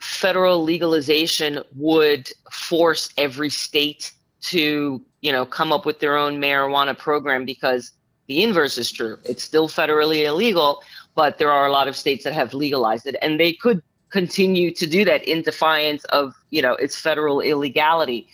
[0.00, 4.12] federal legalization would force every state
[4.44, 7.92] to, you know, come up with their own marijuana program because
[8.30, 9.18] the inverse is true.
[9.24, 13.16] It's still federally illegal, but there are a lot of states that have legalized it,
[13.22, 18.28] and they could continue to do that in defiance of you know its federal illegality.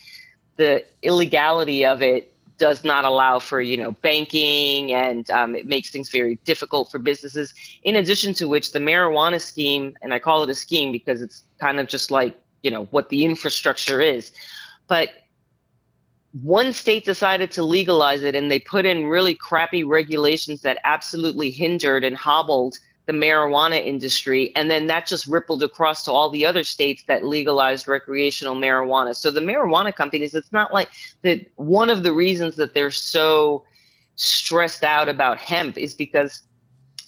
[0.56, 5.90] The illegality of it does not allow for you know banking and um, it makes
[5.90, 10.42] things very difficult for businesses in addition to which the marijuana scheme and i call
[10.42, 14.32] it a scheme because it's kind of just like you know what the infrastructure is
[14.88, 15.25] but
[16.42, 21.50] one state decided to legalize it and they put in really crappy regulations that absolutely
[21.50, 24.52] hindered and hobbled the marijuana industry.
[24.56, 29.14] And then that just rippled across to all the other states that legalized recreational marijuana.
[29.14, 30.90] So the marijuana companies, it's not like
[31.22, 33.64] that one of the reasons that they're so
[34.16, 36.42] stressed out about hemp is because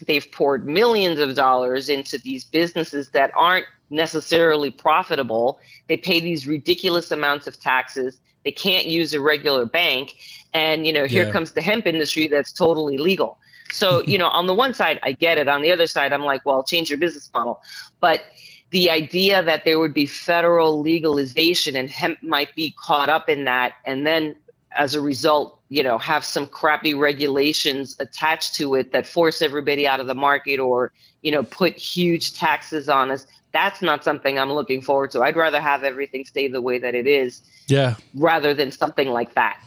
[0.06, 5.58] they've poured millions of dollars into these businesses that aren't necessarily profitable.
[5.88, 8.20] They pay these ridiculous amounts of taxes.
[8.44, 10.14] They can't use a regular bank.
[10.54, 11.30] And, you know, here Yeah.
[11.32, 13.38] comes the hemp industry that's totally legal.
[13.70, 15.46] So, you know, on the one side, I get it.
[15.48, 17.60] On the other side, I'm like, well, change your business model.
[18.00, 18.22] But
[18.70, 23.44] the idea that there would be federal legalization and hemp might be caught up in
[23.44, 24.36] that, and then
[24.72, 29.86] as a result, you know, have some crappy regulations attached to it that force everybody
[29.86, 33.26] out of the market or, you know, put huge taxes on us.
[33.58, 35.22] That's not something I'm looking forward to.
[35.22, 37.96] I'd rather have everything stay the way that it is Yeah.
[38.14, 39.58] rather than something like that.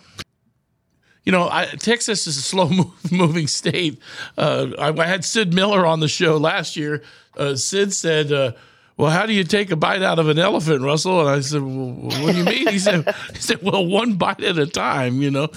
[1.25, 3.99] You know, I, Texas is a slow move, moving state.
[4.37, 7.03] Uh, I, I had Sid Miller on the show last year.
[7.37, 8.53] Uh, Sid said, uh,
[8.97, 11.61] "Well, how do you take a bite out of an elephant, Russell?" And I said,
[11.61, 11.91] well,
[12.23, 15.31] "What do you mean?" He said, "He said, well, one bite at a time." You
[15.31, 15.47] know,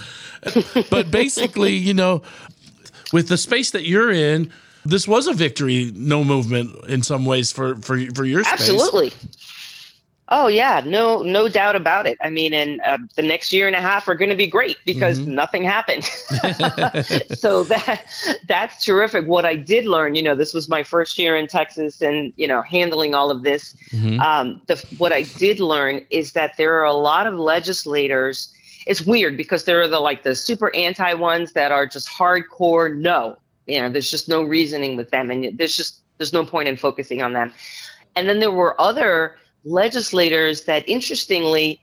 [0.90, 2.22] but basically, you know,
[3.12, 4.50] with the space that you're in,
[4.84, 8.60] this was a victory, no movement in some ways for for for your space.
[8.60, 9.12] Absolutely.
[10.30, 12.16] Oh yeah, no, no doubt about it.
[12.22, 14.78] I mean, and uh, the next year and a half are going to be great
[14.86, 15.26] because Mhm.
[15.26, 16.04] nothing happened.
[17.38, 18.04] so that
[18.48, 19.26] that's terrific.
[19.26, 22.48] What I did learn, you know, this was my first year in Texas, and you
[22.48, 23.76] know, handling all of this.
[23.92, 24.18] Mhm.
[24.20, 28.48] Um, the what I did learn is that there are a lot of legislators.
[28.86, 32.96] It's weird because there are the like the super anti ones that are just hardcore.
[32.96, 33.36] No,
[33.66, 36.76] you know, there's just no reasoning with them, and there's just there's no point in
[36.76, 37.52] focusing on them.
[38.16, 41.80] And then there were other legislators that interestingly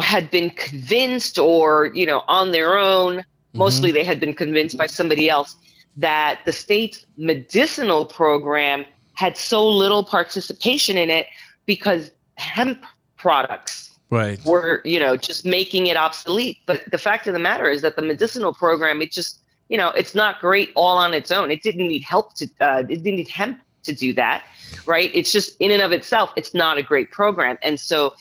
[0.00, 3.58] had been convinced or, you know, on their own, mm-hmm.
[3.58, 5.56] mostly they had been convinced by somebody else
[5.96, 8.84] that the state's medicinal program
[9.14, 11.26] had so little participation in it
[11.66, 12.84] because hemp
[13.16, 14.42] products Right.
[14.46, 17.94] were you know just making it obsolete but the fact of the matter is that
[17.94, 21.50] the medicinal program it just you know it's not great all on its own.
[21.50, 24.44] It didn't need help to uh, it didn't need hemp to do that
[24.86, 25.10] right?
[25.14, 27.56] It's just in and of itself it's not a great program.
[27.62, 28.14] And so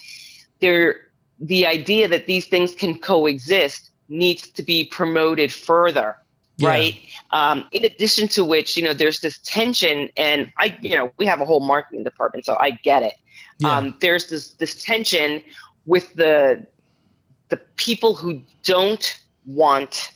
[0.59, 1.01] there
[1.39, 6.15] the idea that these things can coexist needs to be promoted further
[6.57, 6.69] Yeah.
[6.69, 6.95] right?
[7.31, 11.25] Um, in addition to which you know there's this tension and i you know we
[11.25, 13.13] have a whole marketing department so i get it.
[13.65, 15.41] Um, there's this this tension
[15.85, 16.65] with the
[17.49, 20.11] the people who don't want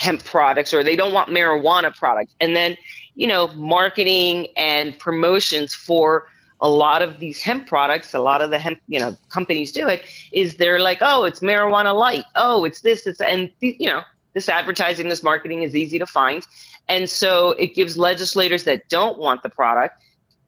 [0.00, 2.34] hemp products or they don't want marijuana products.
[2.40, 2.76] And then
[3.14, 6.26] you know marketing and promotions for
[6.62, 9.88] a lot of these hemp products a lot of the hemp you know companies do
[9.88, 12.24] it is they're like oh it's marijuana light.
[12.34, 16.46] Oh it's this it's and you know this advertising this marketing is easy to find.
[16.88, 20.02] And so it gives legislators that don't want the product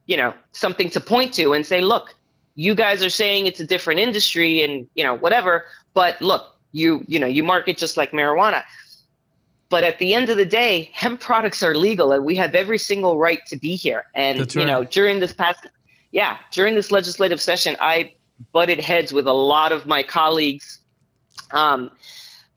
[0.07, 2.15] you know something to point to and say look
[2.55, 7.05] you guys are saying it's a different industry and you know whatever but look you
[7.07, 8.63] you know you market just like marijuana
[9.73, 12.77] but at the end of the day hemp products are legal and we have every
[12.77, 14.03] single right to be here.
[14.13, 15.65] And That's you know during this past
[16.11, 18.13] yeah during this legislative session i
[18.51, 20.77] butted heads with a lot of my colleagues
[21.53, 21.89] um,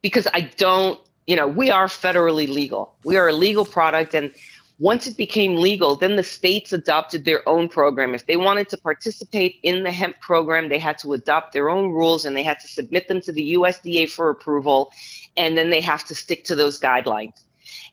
[0.03, 2.95] because i don't you know we are federally legal.
[3.03, 4.31] We are a legal product and
[4.79, 8.15] once it became legal, then the states adopted their own program.
[8.15, 11.93] If they wanted to participate in the hemp program, they had to adopt their own
[11.93, 14.93] rules and they had to submit them to the USDA for approval.
[15.37, 17.33] And then they have to stick to those guidelines.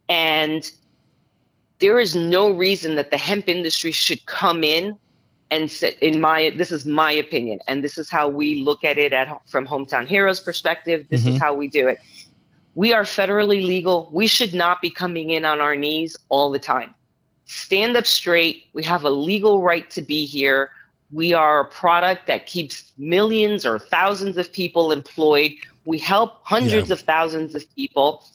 [0.09, 0.69] And
[1.79, 4.97] there is no reason that the hemp industry should come in
[5.51, 8.97] and say, in my this is my opinion, and this is how we look at
[8.97, 11.05] it at from Hometown Hero's perspective.
[11.09, 11.39] This is Mhm.
[11.39, 11.99] how we do it.
[12.75, 14.09] We are federally legal.
[14.11, 16.93] We should not be coming in on our knees all the time.
[17.45, 18.65] Stand up straight.
[18.73, 20.71] We have a legal right to be here.
[21.11, 25.51] We are a product that keeps millions or thousands of people employed.
[25.85, 28.25] We help hundreds of thousands of people.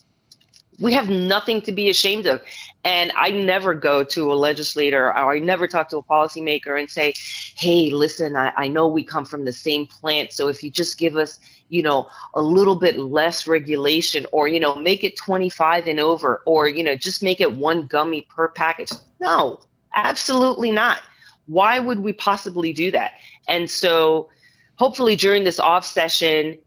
[0.79, 2.41] We have nothing to be ashamed of.
[2.85, 6.89] And I never go to a legislator or I never talk to a policymaker and
[6.89, 7.13] say,
[7.57, 10.31] hey, listen, I, I know we come from the same plant.
[10.31, 11.39] So if you just give us,
[11.69, 16.41] you know, a little bit less regulation or, you know, make it 25 and over
[16.45, 18.91] or, you know, just make it one gummy per package.
[19.19, 19.59] No,
[19.95, 21.01] absolutely not.
[21.47, 23.13] Why would we possibly do that?
[23.47, 24.29] And so
[24.75, 26.57] hopefully during this off session,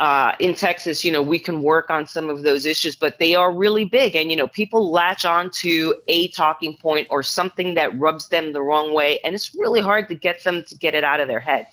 [0.00, 3.34] uh, in Texas, you know, we can work on some of those issues, but they
[3.34, 4.14] are really big.
[4.14, 8.52] And, you know, people latch on to a talking point or something that rubs them
[8.52, 9.18] the wrong way.
[9.24, 11.66] And it's really hard to get them to get it out of their head.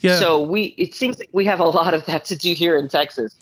[0.00, 0.18] Yeah.
[0.18, 2.88] So we, it seems like we have a lot of that to do here in
[2.88, 3.34] Texas.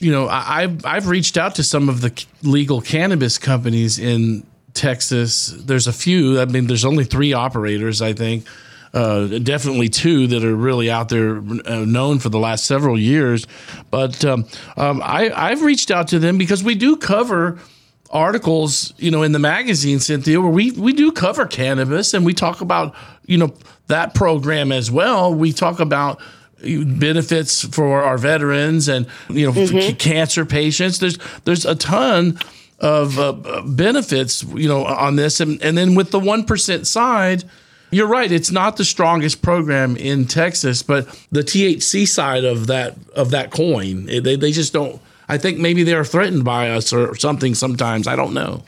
[0.00, 4.44] you know, I, I've I've reached out to some of the legal cannabis companies in
[4.74, 5.48] Texas.
[5.48, 6.40] There's a few.
[6.40, 8.46] I mean, there's only three operators, I think.
[8.92, 13.46] Uh, definitely two that are really out there uh, known for the last several years.
[13.90, 14.46] But um,
[14.76, 17.60] um, I, I've reached out to them because we do cover
[18.10, 22.34] articles, you know, in the magazine, Cynthia, where we we do cover cannabis and we
[22.34, 22.94] talk about,
[23.26, 23.54] you know,
[23.86, 25.32] that program as well.
[25.34, 26.20] We talk about
[26.62, 29.98] benefits for our veterans and you know Mhm.
[29.98, 30.98] cancer patients.
[30.98, 32.38] There's there's a ton
[32.78, 33.32] of uh,
[33.66, 37.44] benefits, you know, on this, and and then with the one percent side.
[37.92, 38.30] You're right.
[38.30, 43.50] It's not the strongest program in Texas, but the THC side of that of that
[43.50, 45.00] coin, they, they just don't.
[45.30, 47.54] I think maybe they're threatened by us or something.
[47.54, 48.64] Sometimes I don't know.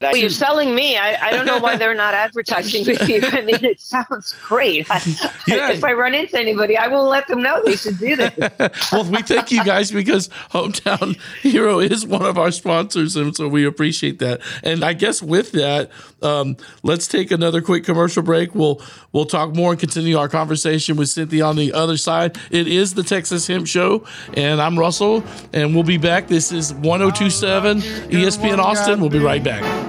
[0.00, 0.96] Well, you're selling me.
[0.96, 3.20] I, I don't know why they're not advertising with you.
[3.22, 4.86] I mean, it sounds great.
[4.90, 5.00] I,
[5.46, 8.32] If I run into anybody, I will let them know they should do this.
[8.92, 13.48] well, we thank you guys because Hometown Hero is one of our sponsors, and so
[13.48, 14.40] we appreciate that.
[14.62, 15.90] And I guess with that,
[16.22, 18.54] um, let's take another quick commercial break.
[18.54, 18.80] We'll
[19.12, 22.38] we'll talk more and continue our conversation with Cynthia on the other side.
[22.50, 26.28] It is the Texas Hemp Show, and I'm Russell, and we'll be back.
[26.28, 27.78] This is 1027
[28.10, 29.00] ESPN Austin.
[29.00, 29.87] We'll be right back.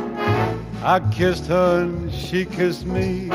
[0.81, 3.27] I kissed her and she kissed me.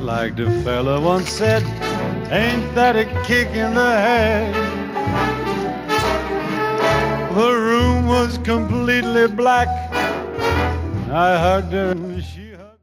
[0.00, 1.62] Like the fella once said,
[2.32, 4.54] ain't that a kick in the head?
[7.34, 9.68] The room was completely black.
[11.10, 12.80] I hugged her and she hugged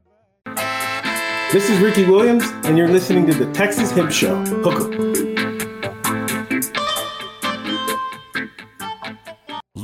[0.56, 1.52] back.
[1.52, 4.36] This is Ricky Williams, and you're listening to the Texas Hemp Show.
[4.64, 5.25] Hook 'em.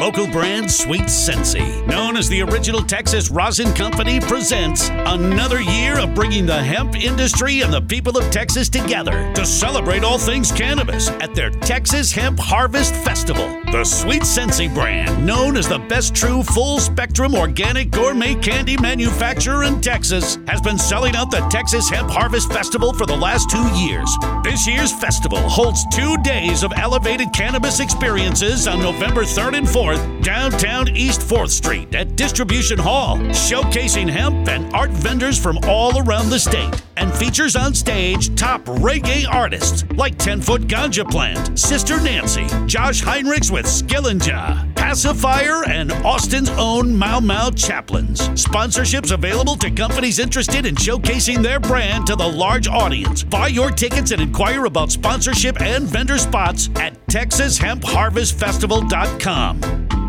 [0.03, 6.13] Local brand Sweet Sensi, known as the original Texas Rosin Company, presents another year of
[6.13, 11.09] bringing the hemp industry and the people of Texas together to celebrate all things cannabis
[11.09, 13.61] at their Texas Hemp Harvest Festival.
[13.71, 19.63] The Sweet Sensi brand, known as the best true full spectrum organic gourmet candy manufacturer
[19.63, 23.69] in Texas, has been selling out the Texas Hemp Harvest Festival for the last two
[23.79, 24.11] years.
[24.43, 29.92] This year's festival holds two days of elevated cannabis experiences on November 3rd and 4th,
[30.23, 36.31] downtown East 4th Street at Distribution Hall, showcasing hemp and art vendors from all around
[36.31, 42.01] the state, and features on stage top reggae artists like 10 Foot Ganja Plant, Sister
[42.01, 48.21] Nancy, Josh Heinrichs with Skillinja, Pacifier, and Austin's own Mau Mau Chaplains.
[48.37, 53.23] Sponsorships available to companies interested in showcasing their brand to the large audience.
[53.23, 60.02] Buy your tickets and inquire about sponsorship and vendor spots at TexasHempHarvestFestival.com.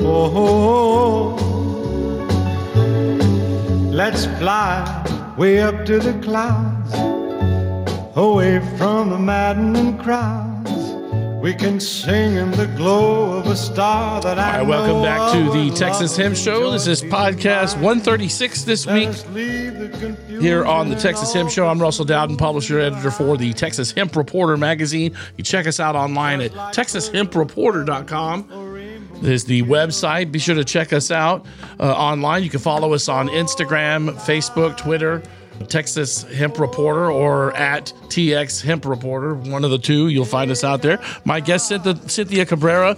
[0.00, 1.36] Oh,
[3.90, 6.73] let's fly way up to the clouds,
[8.16, 10.70] away from the maddening crowds.
[11.42, 15.30] We can sing in the glow of a star that I All right, welcome back
[15.34, 15.70] to the.
[15.76, 16.70] Texas Hemp Show.
[16.70, 19.10] This is podcast 136 this week
[20.40, 21.66] here on the Texas Hemp Show.
[21.66, 25.14] I'm Russell Dowden, publisher editor for the Texas Hemp Reporter magazine.
[25.36, 28.70] You check us out online at texashempreporter.com.
[29.22, 30.32] Is the website.
[30.32, 31.46] Be sure to check us out
[31.80, 32.42] uh, online.
[32.42, 35.22] You can follow us on Instagram, Facebook, Twitter.
[35.68, 40.08] Texas Hemp Reporter or at TX Hemp Reporter, one of the two.
[40.08, 41.00] You'll find us out there.
[41.24, 41.72] My guest,
[42.10, 42.96] Cynthia Cabrera,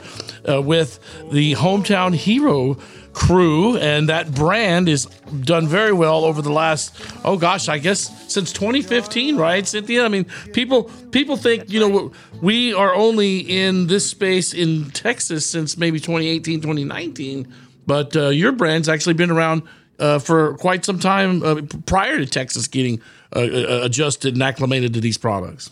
[0.49, 0.99] uh, with
[1.31, 2.79] the Hometown Hero
[3.17, 5.07] crew, and that brand is
[5.41, 6.95] done very well over the last
[7.25, 10.05] oh gosh, I guess since 2015, right, Cynthia?
[10.05, 15.47] I mean, people people think you know we are only in this space in Texas
[15.47, 17.53] since maybe 2018, 2019,
[17.87, 19.63] but uh, your brand's actually been around
[19.99, 23.01] uh, for quite some time uh, prior to Texas getting
[23.35, 25.71] uh, uh, adjusted and acclimated to these products.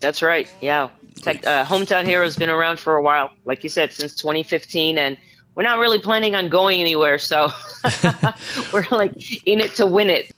[0.00, 0.48] That's right.
[0.60, 0.90] Yeah.
[1.22, 4.98] Tech, uh, Hometown Hero has been around for a while, like you said, since 2015.
[4.98, 5.16] And
[5.54, 7.18] we're not really planning on going anywhere.
[7.18, 7.50] So
[8.72, 10.30] we're like in it to win it.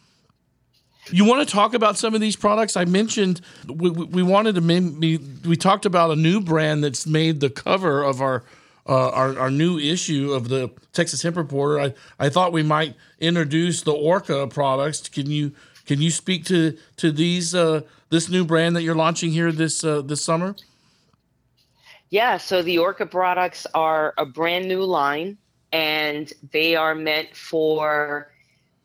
[1.11, 2.77] You want to talk about some of these products?
[2.77, 7.41] I mentioned we, we wanted to maybe we talked about a new brand that's made
[7.41, 8.45] the cover of our
[8.89, 11.81] uh, our, our new issue of the Texas Hemp Reporter.
[11.81, 15.09] I, I thought we might introduce the Orca products.
[15.09, 15.53] Can you
[15.87, 19.85] can you speak to to these uh, this new brand that you're launching here this
[19.85, 20.57] uh, this summer?
[22.11, 25.37] Yeah, so the Orca products are a brand new line,
[25.73, 28.33] and they are meant for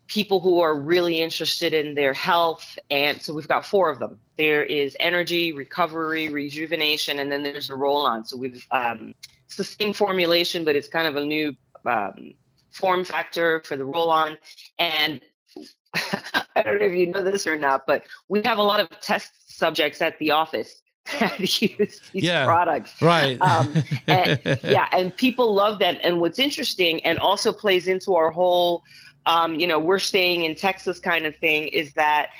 [0.06, 2.78] people who are really interested in their health.
[2.90, 4.18] And so we've got four of them.
[4.36, 8.26] There is energy, recovery, rejuvenation, and then there's a roll on.
[8.26, 9.14] So we've um,
[9.58, 11.54] it's the same formulation, but it's kind of a new
[11.86, 12.34] um,
[12.72, 14.36] form factor for the roll on.
[14.78, 15.20] And
[15.94, 18.88] I don't know if you know this or not, but we have a lot of
[19.00, 20.82] test subjects at the office
[21.20, 23.00] that use these yeah, products.
[23.00, 23.40] Right.
[23.40, 23.74] Um,
[24.08, 26.00] and, yeah, and people love that.
[26.02, 28.82] And what's interesting and also plays into our whole,
[29.26, 32.30] um, you know, we're staying in Texas kind of thing is that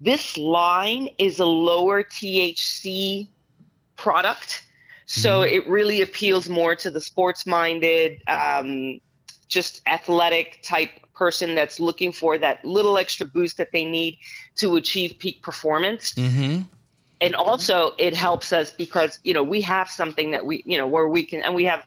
[0.00, 3.28] this line is a lower THC
[3.96, 4.65] product
[5.06, 5.54] so mm-hmm.
[5.54, 9.00] it really appeals more to the sports minded, um,
[9.48, 14.18] just athletic type person that's looking for that little extra boost that they need
[14.56, 16.12] to achieve peak performance.
[16.14, 16.62] Mm-hmm.
[17.20, 20.86] And also, it helps us because you know we have something that we you know
[20.86, 21.86] where we can and we have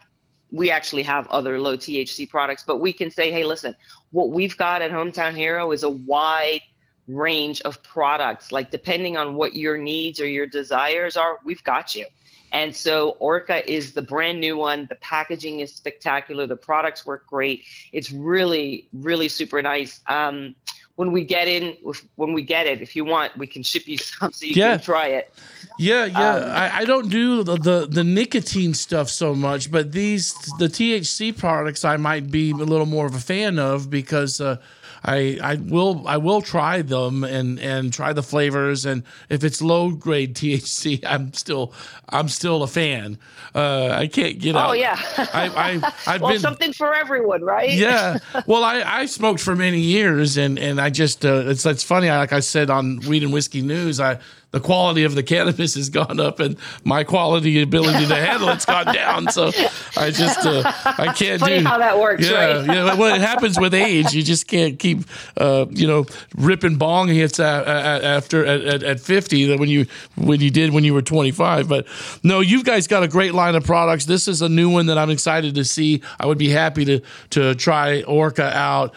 [0.52, 3.76] we actually have other low THC products, but we can say, hey, listen,
[4.12, 6.62] what we've got at Hometown Hero is a wide
[7.08, 8.52] range of products.
[8.52, 12.08] Like depending on what your needs or your desires are, we've got you.
[12.52, 14.88] And so Orca is the brand new one.
[14.90, 16.48] The packaging is spectacular.
[16.48, 17.64] The products work great.
[17.92, 20.02] It's really, really super nice.
[20.08, 20.56] Um,
[21.00, 21.78] when we get in,
[22.18, 24.76] when we get it, if you want, we can ship you some so you yeah.
[24.76, 25.34] can try it.
[25.78, 26.36] Yeah, yeah.
[26.36, 30.68] Um, I, I, don't do the, the, the nicotine stuff so much, but these the
[30.68, 34.42] THC products I might be a little more of a fan of because.
[34.42, 34.58] Uh,
[35.04, 39.62] I I will I will try them and and try the flavors and if it's
[39.62, 41.74] low grade THC I'm still
[42.10, 43.18] I'm still a fan.
[43.54, 44.70] Uh, I can't get oh, out.
[44.70, 45.00] Oh yeah.
[45.18, 47.72] I, I I've well, been something for everyone, right?
[47.72, 48.18] yeah.
[48.46, 52.10] Well, I, I smoked for many years and and I just uh, it's it's funny.
[52.10, 54.20] Like I said on Weed and Whiskey News, I
[54.52, 58.66] the quality of the cannabis has gone up and my quality ability to handle it's
[58.66, 59.32] gone down.
[59.32, 59.52] So
[59.96, 62.66] I just uh, I can't Funny do how that works, yeah, right?
[62.66, 62.96] yeah.
[62.96, 64.14] Well, it happens with age.
[64.14, 65.00] You just can't keep
[65.38, 69.86] uh, you know ripping bong hits after at, at, 50 that when you
[70.16, 71.70] when you did when you were 25.
[71.70, 71.86] But
[72.24, 74.06] no, you guys got a great line of products.
[74.06, 76.02] This is a new one that I'm excited to see.
[76.20, 78.96] I would be happy to to try Orca out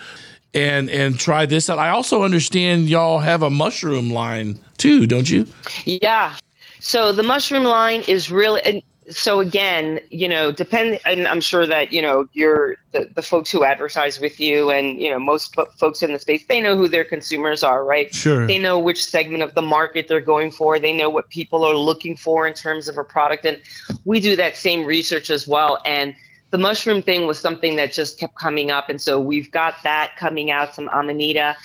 [0.55, 1.79] and and try this out.
[1.79, 5.47] I also understand y'all have a mushroom line too, don't you?
[5.85, 6.37] Yeah.
[6.81, 11.67] So the mushroom line is really and so again, you know, depend and I'm sure
[11.67, 15.57] that, you know, you're the, the folks who advertise with you and, you know, most
[15.77, 18.15] folks in the space, they know who their consumers are, right?
[18.15, 18.47] Sure.
[18.47, 20.79] They know which segment of the market they're going for.
[20.79, 23.45] They know what people are looking for in terms of a product.
[23.45, 23.61] And
[24.05, 25.81] we do that same research as well.
[25.85, 26.15] And
[26.53, 30.13] the mushroom thing was something that just kept coming up, and so we've got that
[30.19, 31.57] coming out, some Amanita,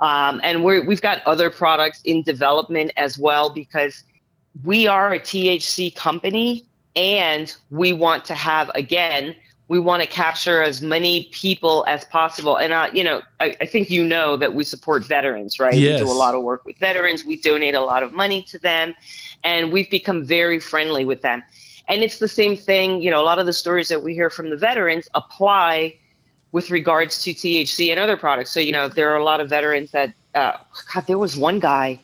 [0.00, 4.04] um, and we we've got other products in development as well because
[4.64, 6.64] we are a THC company,
[6.94, 9.34] and we want to have again
[9.68, 12.56] we want to capture as many people as possible.
[12.56, 15.74] And, uh, you know, I, I, think you know that we support veterans, right?
[15.74, 16.00] Yes.
[16.00, 17.26] We do a lot of work with veterans.
[17.26, 18.94] We donate a lot of money to them,
[19.44, 21.42] and we've become very friendly with them.
[21.88, 24.30] And it's the same thing, you know, a lot of the stories that we hear
[24.30, 25.96] from the veterans apply
[26.52, 28.52] with regards to THC and other products.
[28.52, 30.52] So, you know, there are a lot of veterans that, uh,
[30.92, 32.00] God, there was one guy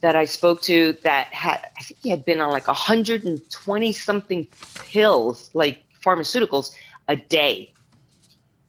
[0.00, 4.46] that I spoke to that had, I think he had been on like 120 something
[4.74, 6.72] pills, like pharmaceuticals,
[7.08, 7.72] a day.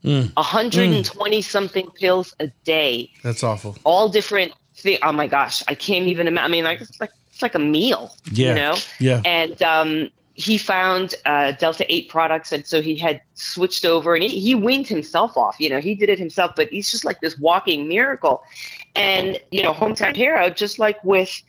[0.04, 0.34] Mm.
[0.36, 1.44] 120 mm.
[1.44, 3.12] something pills a day.
[3.24, 3.78] That's awful.
[3.84, 5.00] All different things.
[5.04, 6.46] Oh my gosh, I can't even imagine.
[6.46, 8.16] I mean, like it's like it's like a meal.
[8.32, 8.50] Yeah.
[8.50, 8.76] You know.
[9.00, 9.22] Yeah.
[9.26, 10.10] And um,
[10.40, 12.54] he found uh, Delta 8 products.
[12.54, 15.60] And so he had switched over and he, he weaned himself off.
[15.60, 18.42] You know, he did it himself, but he's just like this walking miracle.
[18.96, 21.42] And, you know, Hometown Hero, just like with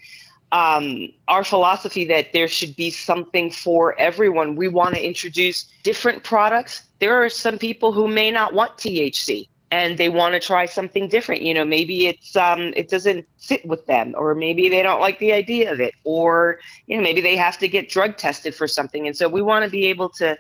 [0.51, 6.24] um, our philosophy that there should be something for everyone, we want to introduce different
[6.24, 6.82] products.
[6.99, 11.09] There are some people who may not want THC and they want to try something
[11.09, 15.01] different you know maybe it's um it doesn't fit with them or maybe they don't
[15.01, 18.55] like the idea of it or you know maybe they have to get drug tested
[18.55, 19.07] for something.
[19.07, 20.37] And so we want to be able to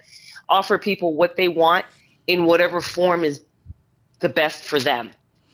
[0.48, 1.84] offer people what they want
[2.26, 3.42] in whatever form is
[4.20, 5.10] the best for them.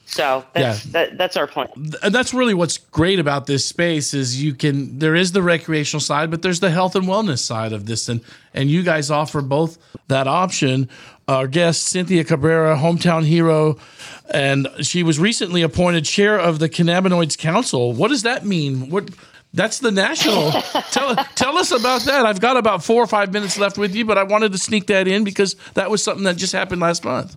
[0.07, 0.93] So that's Yeah.
[0.93, 1.69] that, that's our plan.
[2.03, 6.01] And that's really what's great about this space is you can there is the recreational
[6.01, 8.09] side but there's the health and wellness side of this.
[8.09, 8.21] And
[8.55, 10.89] and you guys offer both that option
[11.29, 13.77] our guest cynthia cabrera hometown hero
[14.33, 19.11] and she was recently appointed chair of the cannabinoids council what does that mean what
[19.53, 20.51] that's the national
[20.93, 24.05] tell, tell us about that i've got about four or five minutes left with you
[24.05, 27.05] but i wanted to sneak that in because that was something that just happened last
[27.05, 27.37] month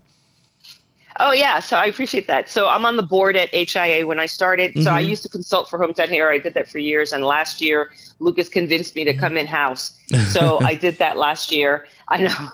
[1.22, 2.48] Oh yeah, so I appreciate that.
[2.50, 4.82] So I'm on the board at HIA when I started.
[4.82, 5.10] So I Mhm.
[5.10, 6.32] used to consult for Hometown Hero.
[6.34, 9.92] I did that for years, and last year Lucas convinced me to come in house.
[10.30, 11.88] So I did that last year.
[12.12, 12.49] I know,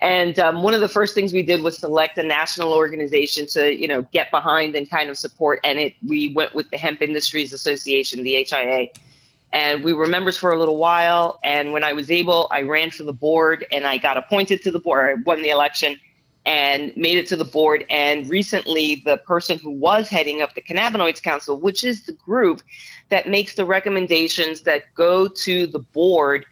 [0.00, 3.72] and um, one of the first things we did was select a national organization to
[3.72, 5.60] you know get behind and kind of support.
[5.62, 8.88] And it we went with the Hemp Industries Association, the HIA.
[9.52, 11.38] And we were members for a little while.
[11.44, 14.72] And when I was able, I ran for the board and I got appointed to
[14.72, 15.08] the board.
[15.08, 15.98] I won the election
[16.44, 17.84] and made it to the board.
[17.88, 22.60] And recently, the person who was heading up the Cannabinoids Council, which is the group
[23.08, 26.44] that makes the recommendations that go to the board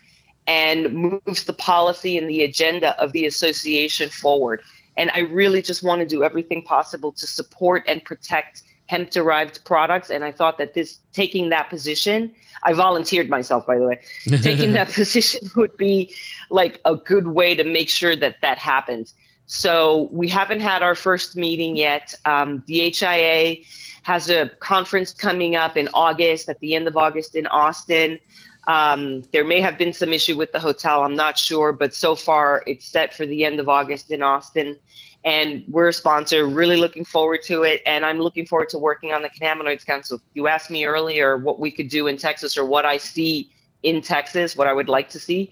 [0.46, 4.62] and moves the policy and the agenda of the association forward.
[4.96, 9.64] And I really just want to do everything possible to support and protect hemp derived
[9.64, 10.10] products.
[10.10, 12.32] And I thought that this taking that position,
[12.62, 14.00] I volunteered myself, by the way,
[14.42, 16.14] taking that position would be
[16.50, 19.14] like a good way to make sure that that happens.
[19.46, 22.14] So we haven't had our first meeting yet.
[22.24, 23.56] Um, the HIA
[24.02, 28.18] has a conference coming up in August, at the end of August in Austin.
[28.66, 32.14] Um, there may have been some issue with the hotel, I'm not sure, but so
[32.14, 34.78] far it's set for the end of August in Austin.
[35.24, 37.82] And we're a sponsor, really looking forward to it.
[37.86, 40.20] And I'm looking forward to working on the Cannabinoids Council.
[40.34, 43.50] You asked me earlier what we could do in Texas or what I see
[43.82, 45.50] in Texas, what I would like to see.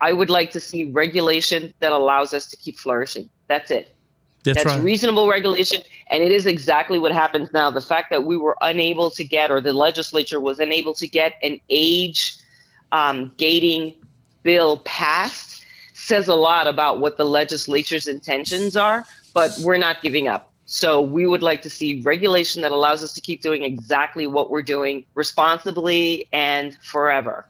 [0.00, 3.30] I would like to see regulation that allows us to keep flourishing.
[3.46, 3.94] That's it.
[4.44, 4.82] That's right.
[4.82, 5.82] reasonable regulation.
[6.10, 7.70] And it is exactly what happens now.
[7.70, 11.34] The fact that we were unable to get, or the legislature was unable to get
[11.44, 12.36] an age
[12.92, 13.94] um, gating
[14.42, 15.64] bill passed,
[15.94, 20.50] says a lot about what the legislature's intentions are, but we're not giving up.
[20.66, 24.50] So we would like to see regulation that allows us to keep doing exactly what
[24.50, 27.46] we're doing responsibly and forever.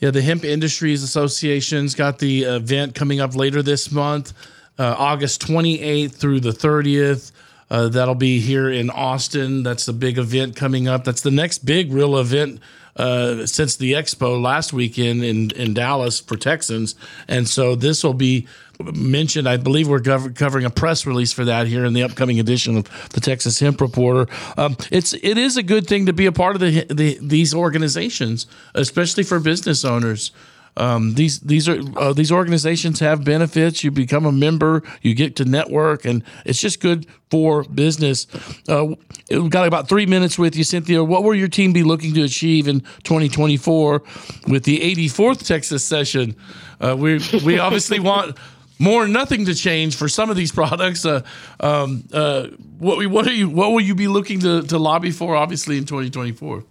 [0.00, 4.32] Yeah, the Hemp Industries Association's got the event coming up later this month,
[4.78, 7.32] uh, August 28th through the 30th.
[7.70, 9.62] Uh, that'll be here in Austin.
[9.62, 11.04] That's the big event coming up.
[11.04, 12.60] That's the next big real event
[12.96, 16.94] uh, since the expo last weekend in, in Dallas for Texans.
[17.28, 18.46] And so this will be
[18.82, 19.48] mentioned.
[19.48, 23.08] I believe we're covering a press release for that here in the upcoming edition of
[23.10, 24.30] the Texas Hemp Reporter.
[24.56, 27.54] Um, it's it is a good thing to be a part of the, the these
[27.54, 30.32] organizations, especially for business owners.
[30.76, 33.84] Um, these these are uh, these organizations have benefits.
[33.84, 38.26] You become a member, you get to network, and it's just good for business.
[38.68, 38.94] Uh,
[39.30, 41.04] we've got about three minutes with you, Cynthia.
[41.04, 44.02] What will your team be looking to achieve in 2024
[44.48, 46.36] with the 84th Texas session?
[46.80, 48.38] Uh, we we obviously want
[48.78, 51.04] more nothing to change for some of these products.
[51.04, 51.22] Uh,
[51.60, 52.48] um, uh,
[52.78, 55.36] what what are you what will you be looking to, to lobby for?
[55.36, 56.64] Obviously in 2024.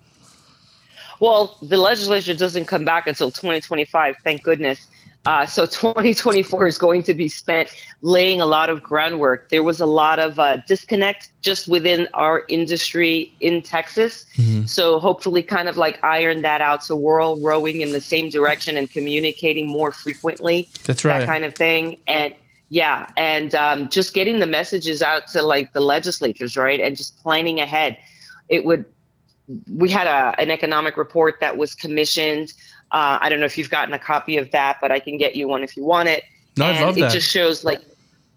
[1.21, 4.87] Well, the legislature doesn't come back until 2025, thank goodness.
[5.27, 7.69] Uh, so 2024 is going to be spent
[8.01, 9.49] laying a lot of groundwork.
[9.49, 14.25] There was a lot of uh, disconnect just within our industry in Texas.
[14.65, 16.83] So hopefully, kind of like iron that out.
[16.83, 20.69] So we're all rowing in the same direction and communicating more frequently.
[20.85, 21.19] That's right.
[21.19, 21.97] That kind of thing.
[22.07, 22.33] And
[22.69, 26.79] yeah, and um, just getting the messages out to like the legislatures, right?
[26.79, 27.95] And just planning ahead.
[28.49, 28.85] It would
[29.73, 32.53] we had a, an economic report that was commissioned.
[32.91, 35.35] Uh, I don't know if you've gotten a copy of that, but I can get
[35.35, 36.23] you one if you want it.
[36.57, 37.11] No, and love it that.
[37.11, 37.81] just shows like,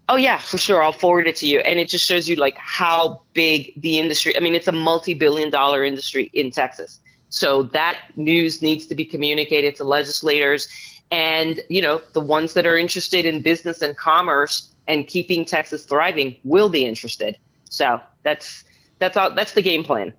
[0.07, 1.59] oh yeah, for sure, I'll forward it to you.
[1.59, 4.35] And it just shows you like how big the industry.
[4.37, 6.99] I mean, it's a multi-billion-dollar industry in Texas.
[7.29, 10.69] So that news needs to be communicated to legislators,
[11.11, 15.85] and you know the ones that are interested in business and commerce and keeping Texas
[15.85, 17.37] thriving will be interested.
[17.69, 18.63] So that's
[18.99, 19.31] that's all.
[19.31, 20.13] That's the game plan.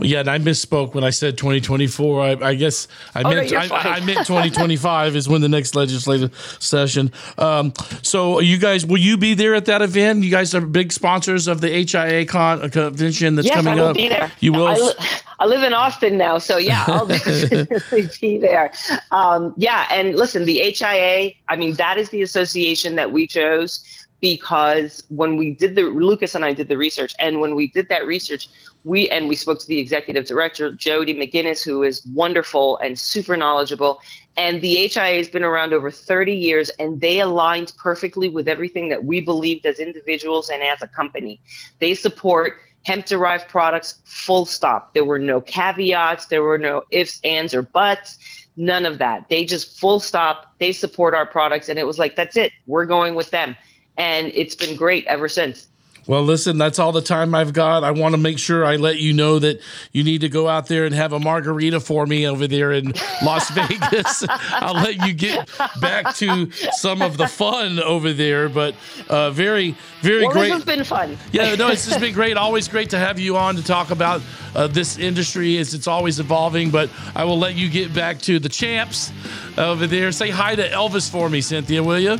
[0.00, 2.20] Yeah, and I misspoke when I said 2024.
[2.22, 3.68] I, I guess I Oh, meant you're I.
[3.96, 7.12] I meant 2025 is when the next legislative session.
[7.38, 10.24] Um, so, you guys, will you be there at that event?
[10.24, 13.82] You guys are big sponsors of the HIA con- uh, convention that's yes, coming I
[13.82, 13.96] will up.
[13.96, 14.30] be there.
[14.40, 14.68] You will.
[14.68, 14.94] I, li-
[15.40, 18.72] I live in Austin now, so yeah, I'll definitely be there.
[19.10, 21.32] Um, yeah, and listen, the HIA.
[21.48, 23.84] I mean, that is the association that we chose
[24.20, 27.88] because when we did the Lucas and I did the research, and when we did
[27.90, 28.48] that research,
[28.84, 33.36] we and we spoke to the executive director Jody McGinness, who is wonderful and super
[33.36, 34.00] knowledgeable.
[34.36, 38.88] And the HIA has been around over 30 years, and they aligned perfectly with everything
[38.90, 41.40] that we believed as individuals and as a company.
[41.78, 44.92] They support hemp derived products, full stop.
[44.92, 48.18] There were no caveats, there were no ifs, ands, or buts.
[48.56, 49.28] None of that.
[49.28, 50.54] They just full stop.
[50.58, 51.68] They support our products.
[51.68, 52.52] And it was like, that's it.
[52.66, 53.56] We're going with them.
[53.96, 55.66] And it's been great ever since.
[56.06, 57.82] Well, listen, that's all the time I've got.
[57.82, 59.60] I want to make sure I let you know that
[59.92, 62.92] you need to go out there and have a margarita for me over there in
[63.22, 64.24] Las Vegas.
[64.28, 65.48] I'll let you get
[65.80, 68.74] back to some of the fun over there, but
[69.08, 70.48] uh, very, very great.
[70.48, 71.16] this has been fun.
[71.32, 72.36] Yeah, no, it's just been great.
[72.36, 74.20] Always great to have you on to talk about
[74.54, 75.56] uh, this industry.
[75.56, 79.10] It's, it's always evolving, but I will let you get back to the champs
[79.56, 80.12] over there.
[80.12, 82.18] Say hi to Elvis for me, Cynthia, will you?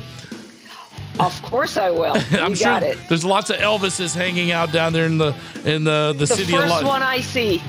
[1.20, 2.14] Of course I will.
[2.32, 2.98] I'm You sure got it.
[3.08, 5.34] there's lots of Elvises hanging out down there in the
[5.64, 6.84] in the the, The city first of Los.
[6.84, 7.58] one I see.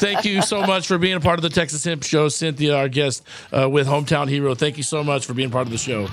[0.00, 2.88] Thank you so much for being a part of the Texas Hemp Show, Cynthia, our
[2.88, 3.22] guest
[3.56, 4.54] uh, with Hometown Hero.
[4.54, 6.06] Thank you so much for being part of the show.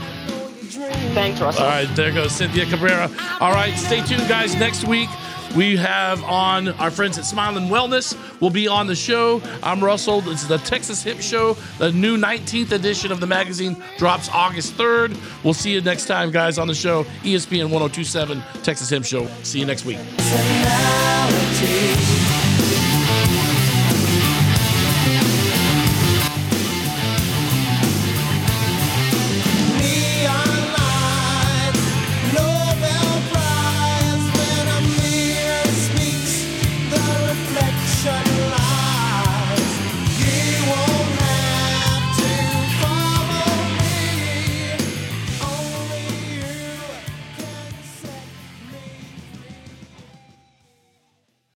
[1.13, 1.63] Thanks, Russell.
[1.63, 3.09] All right, there goes Cynthia Cabrera.
[3.39, 4.55] All right, stay tuned, guys.
[4.55, 5.09] Next week,
[5.55, 8.17] we have on our friends at Smiling Wellness.
[8.41, 9.41] will be on the show.
[9.61, 10.21] I'm Russell.
[10.21, 11.55] This is the Texas Hemp Show.
[11.77, 15.15] The new 19th edition of the magazine drops August 3rd.
[15.43, 17.03] We'll see you next time, guys, on the show.
[17.23, 19.27] ESPN 1027 Texas Hemp Show.
[19.43, 19.99] See you next week.
[20.17, 22.32] Personality.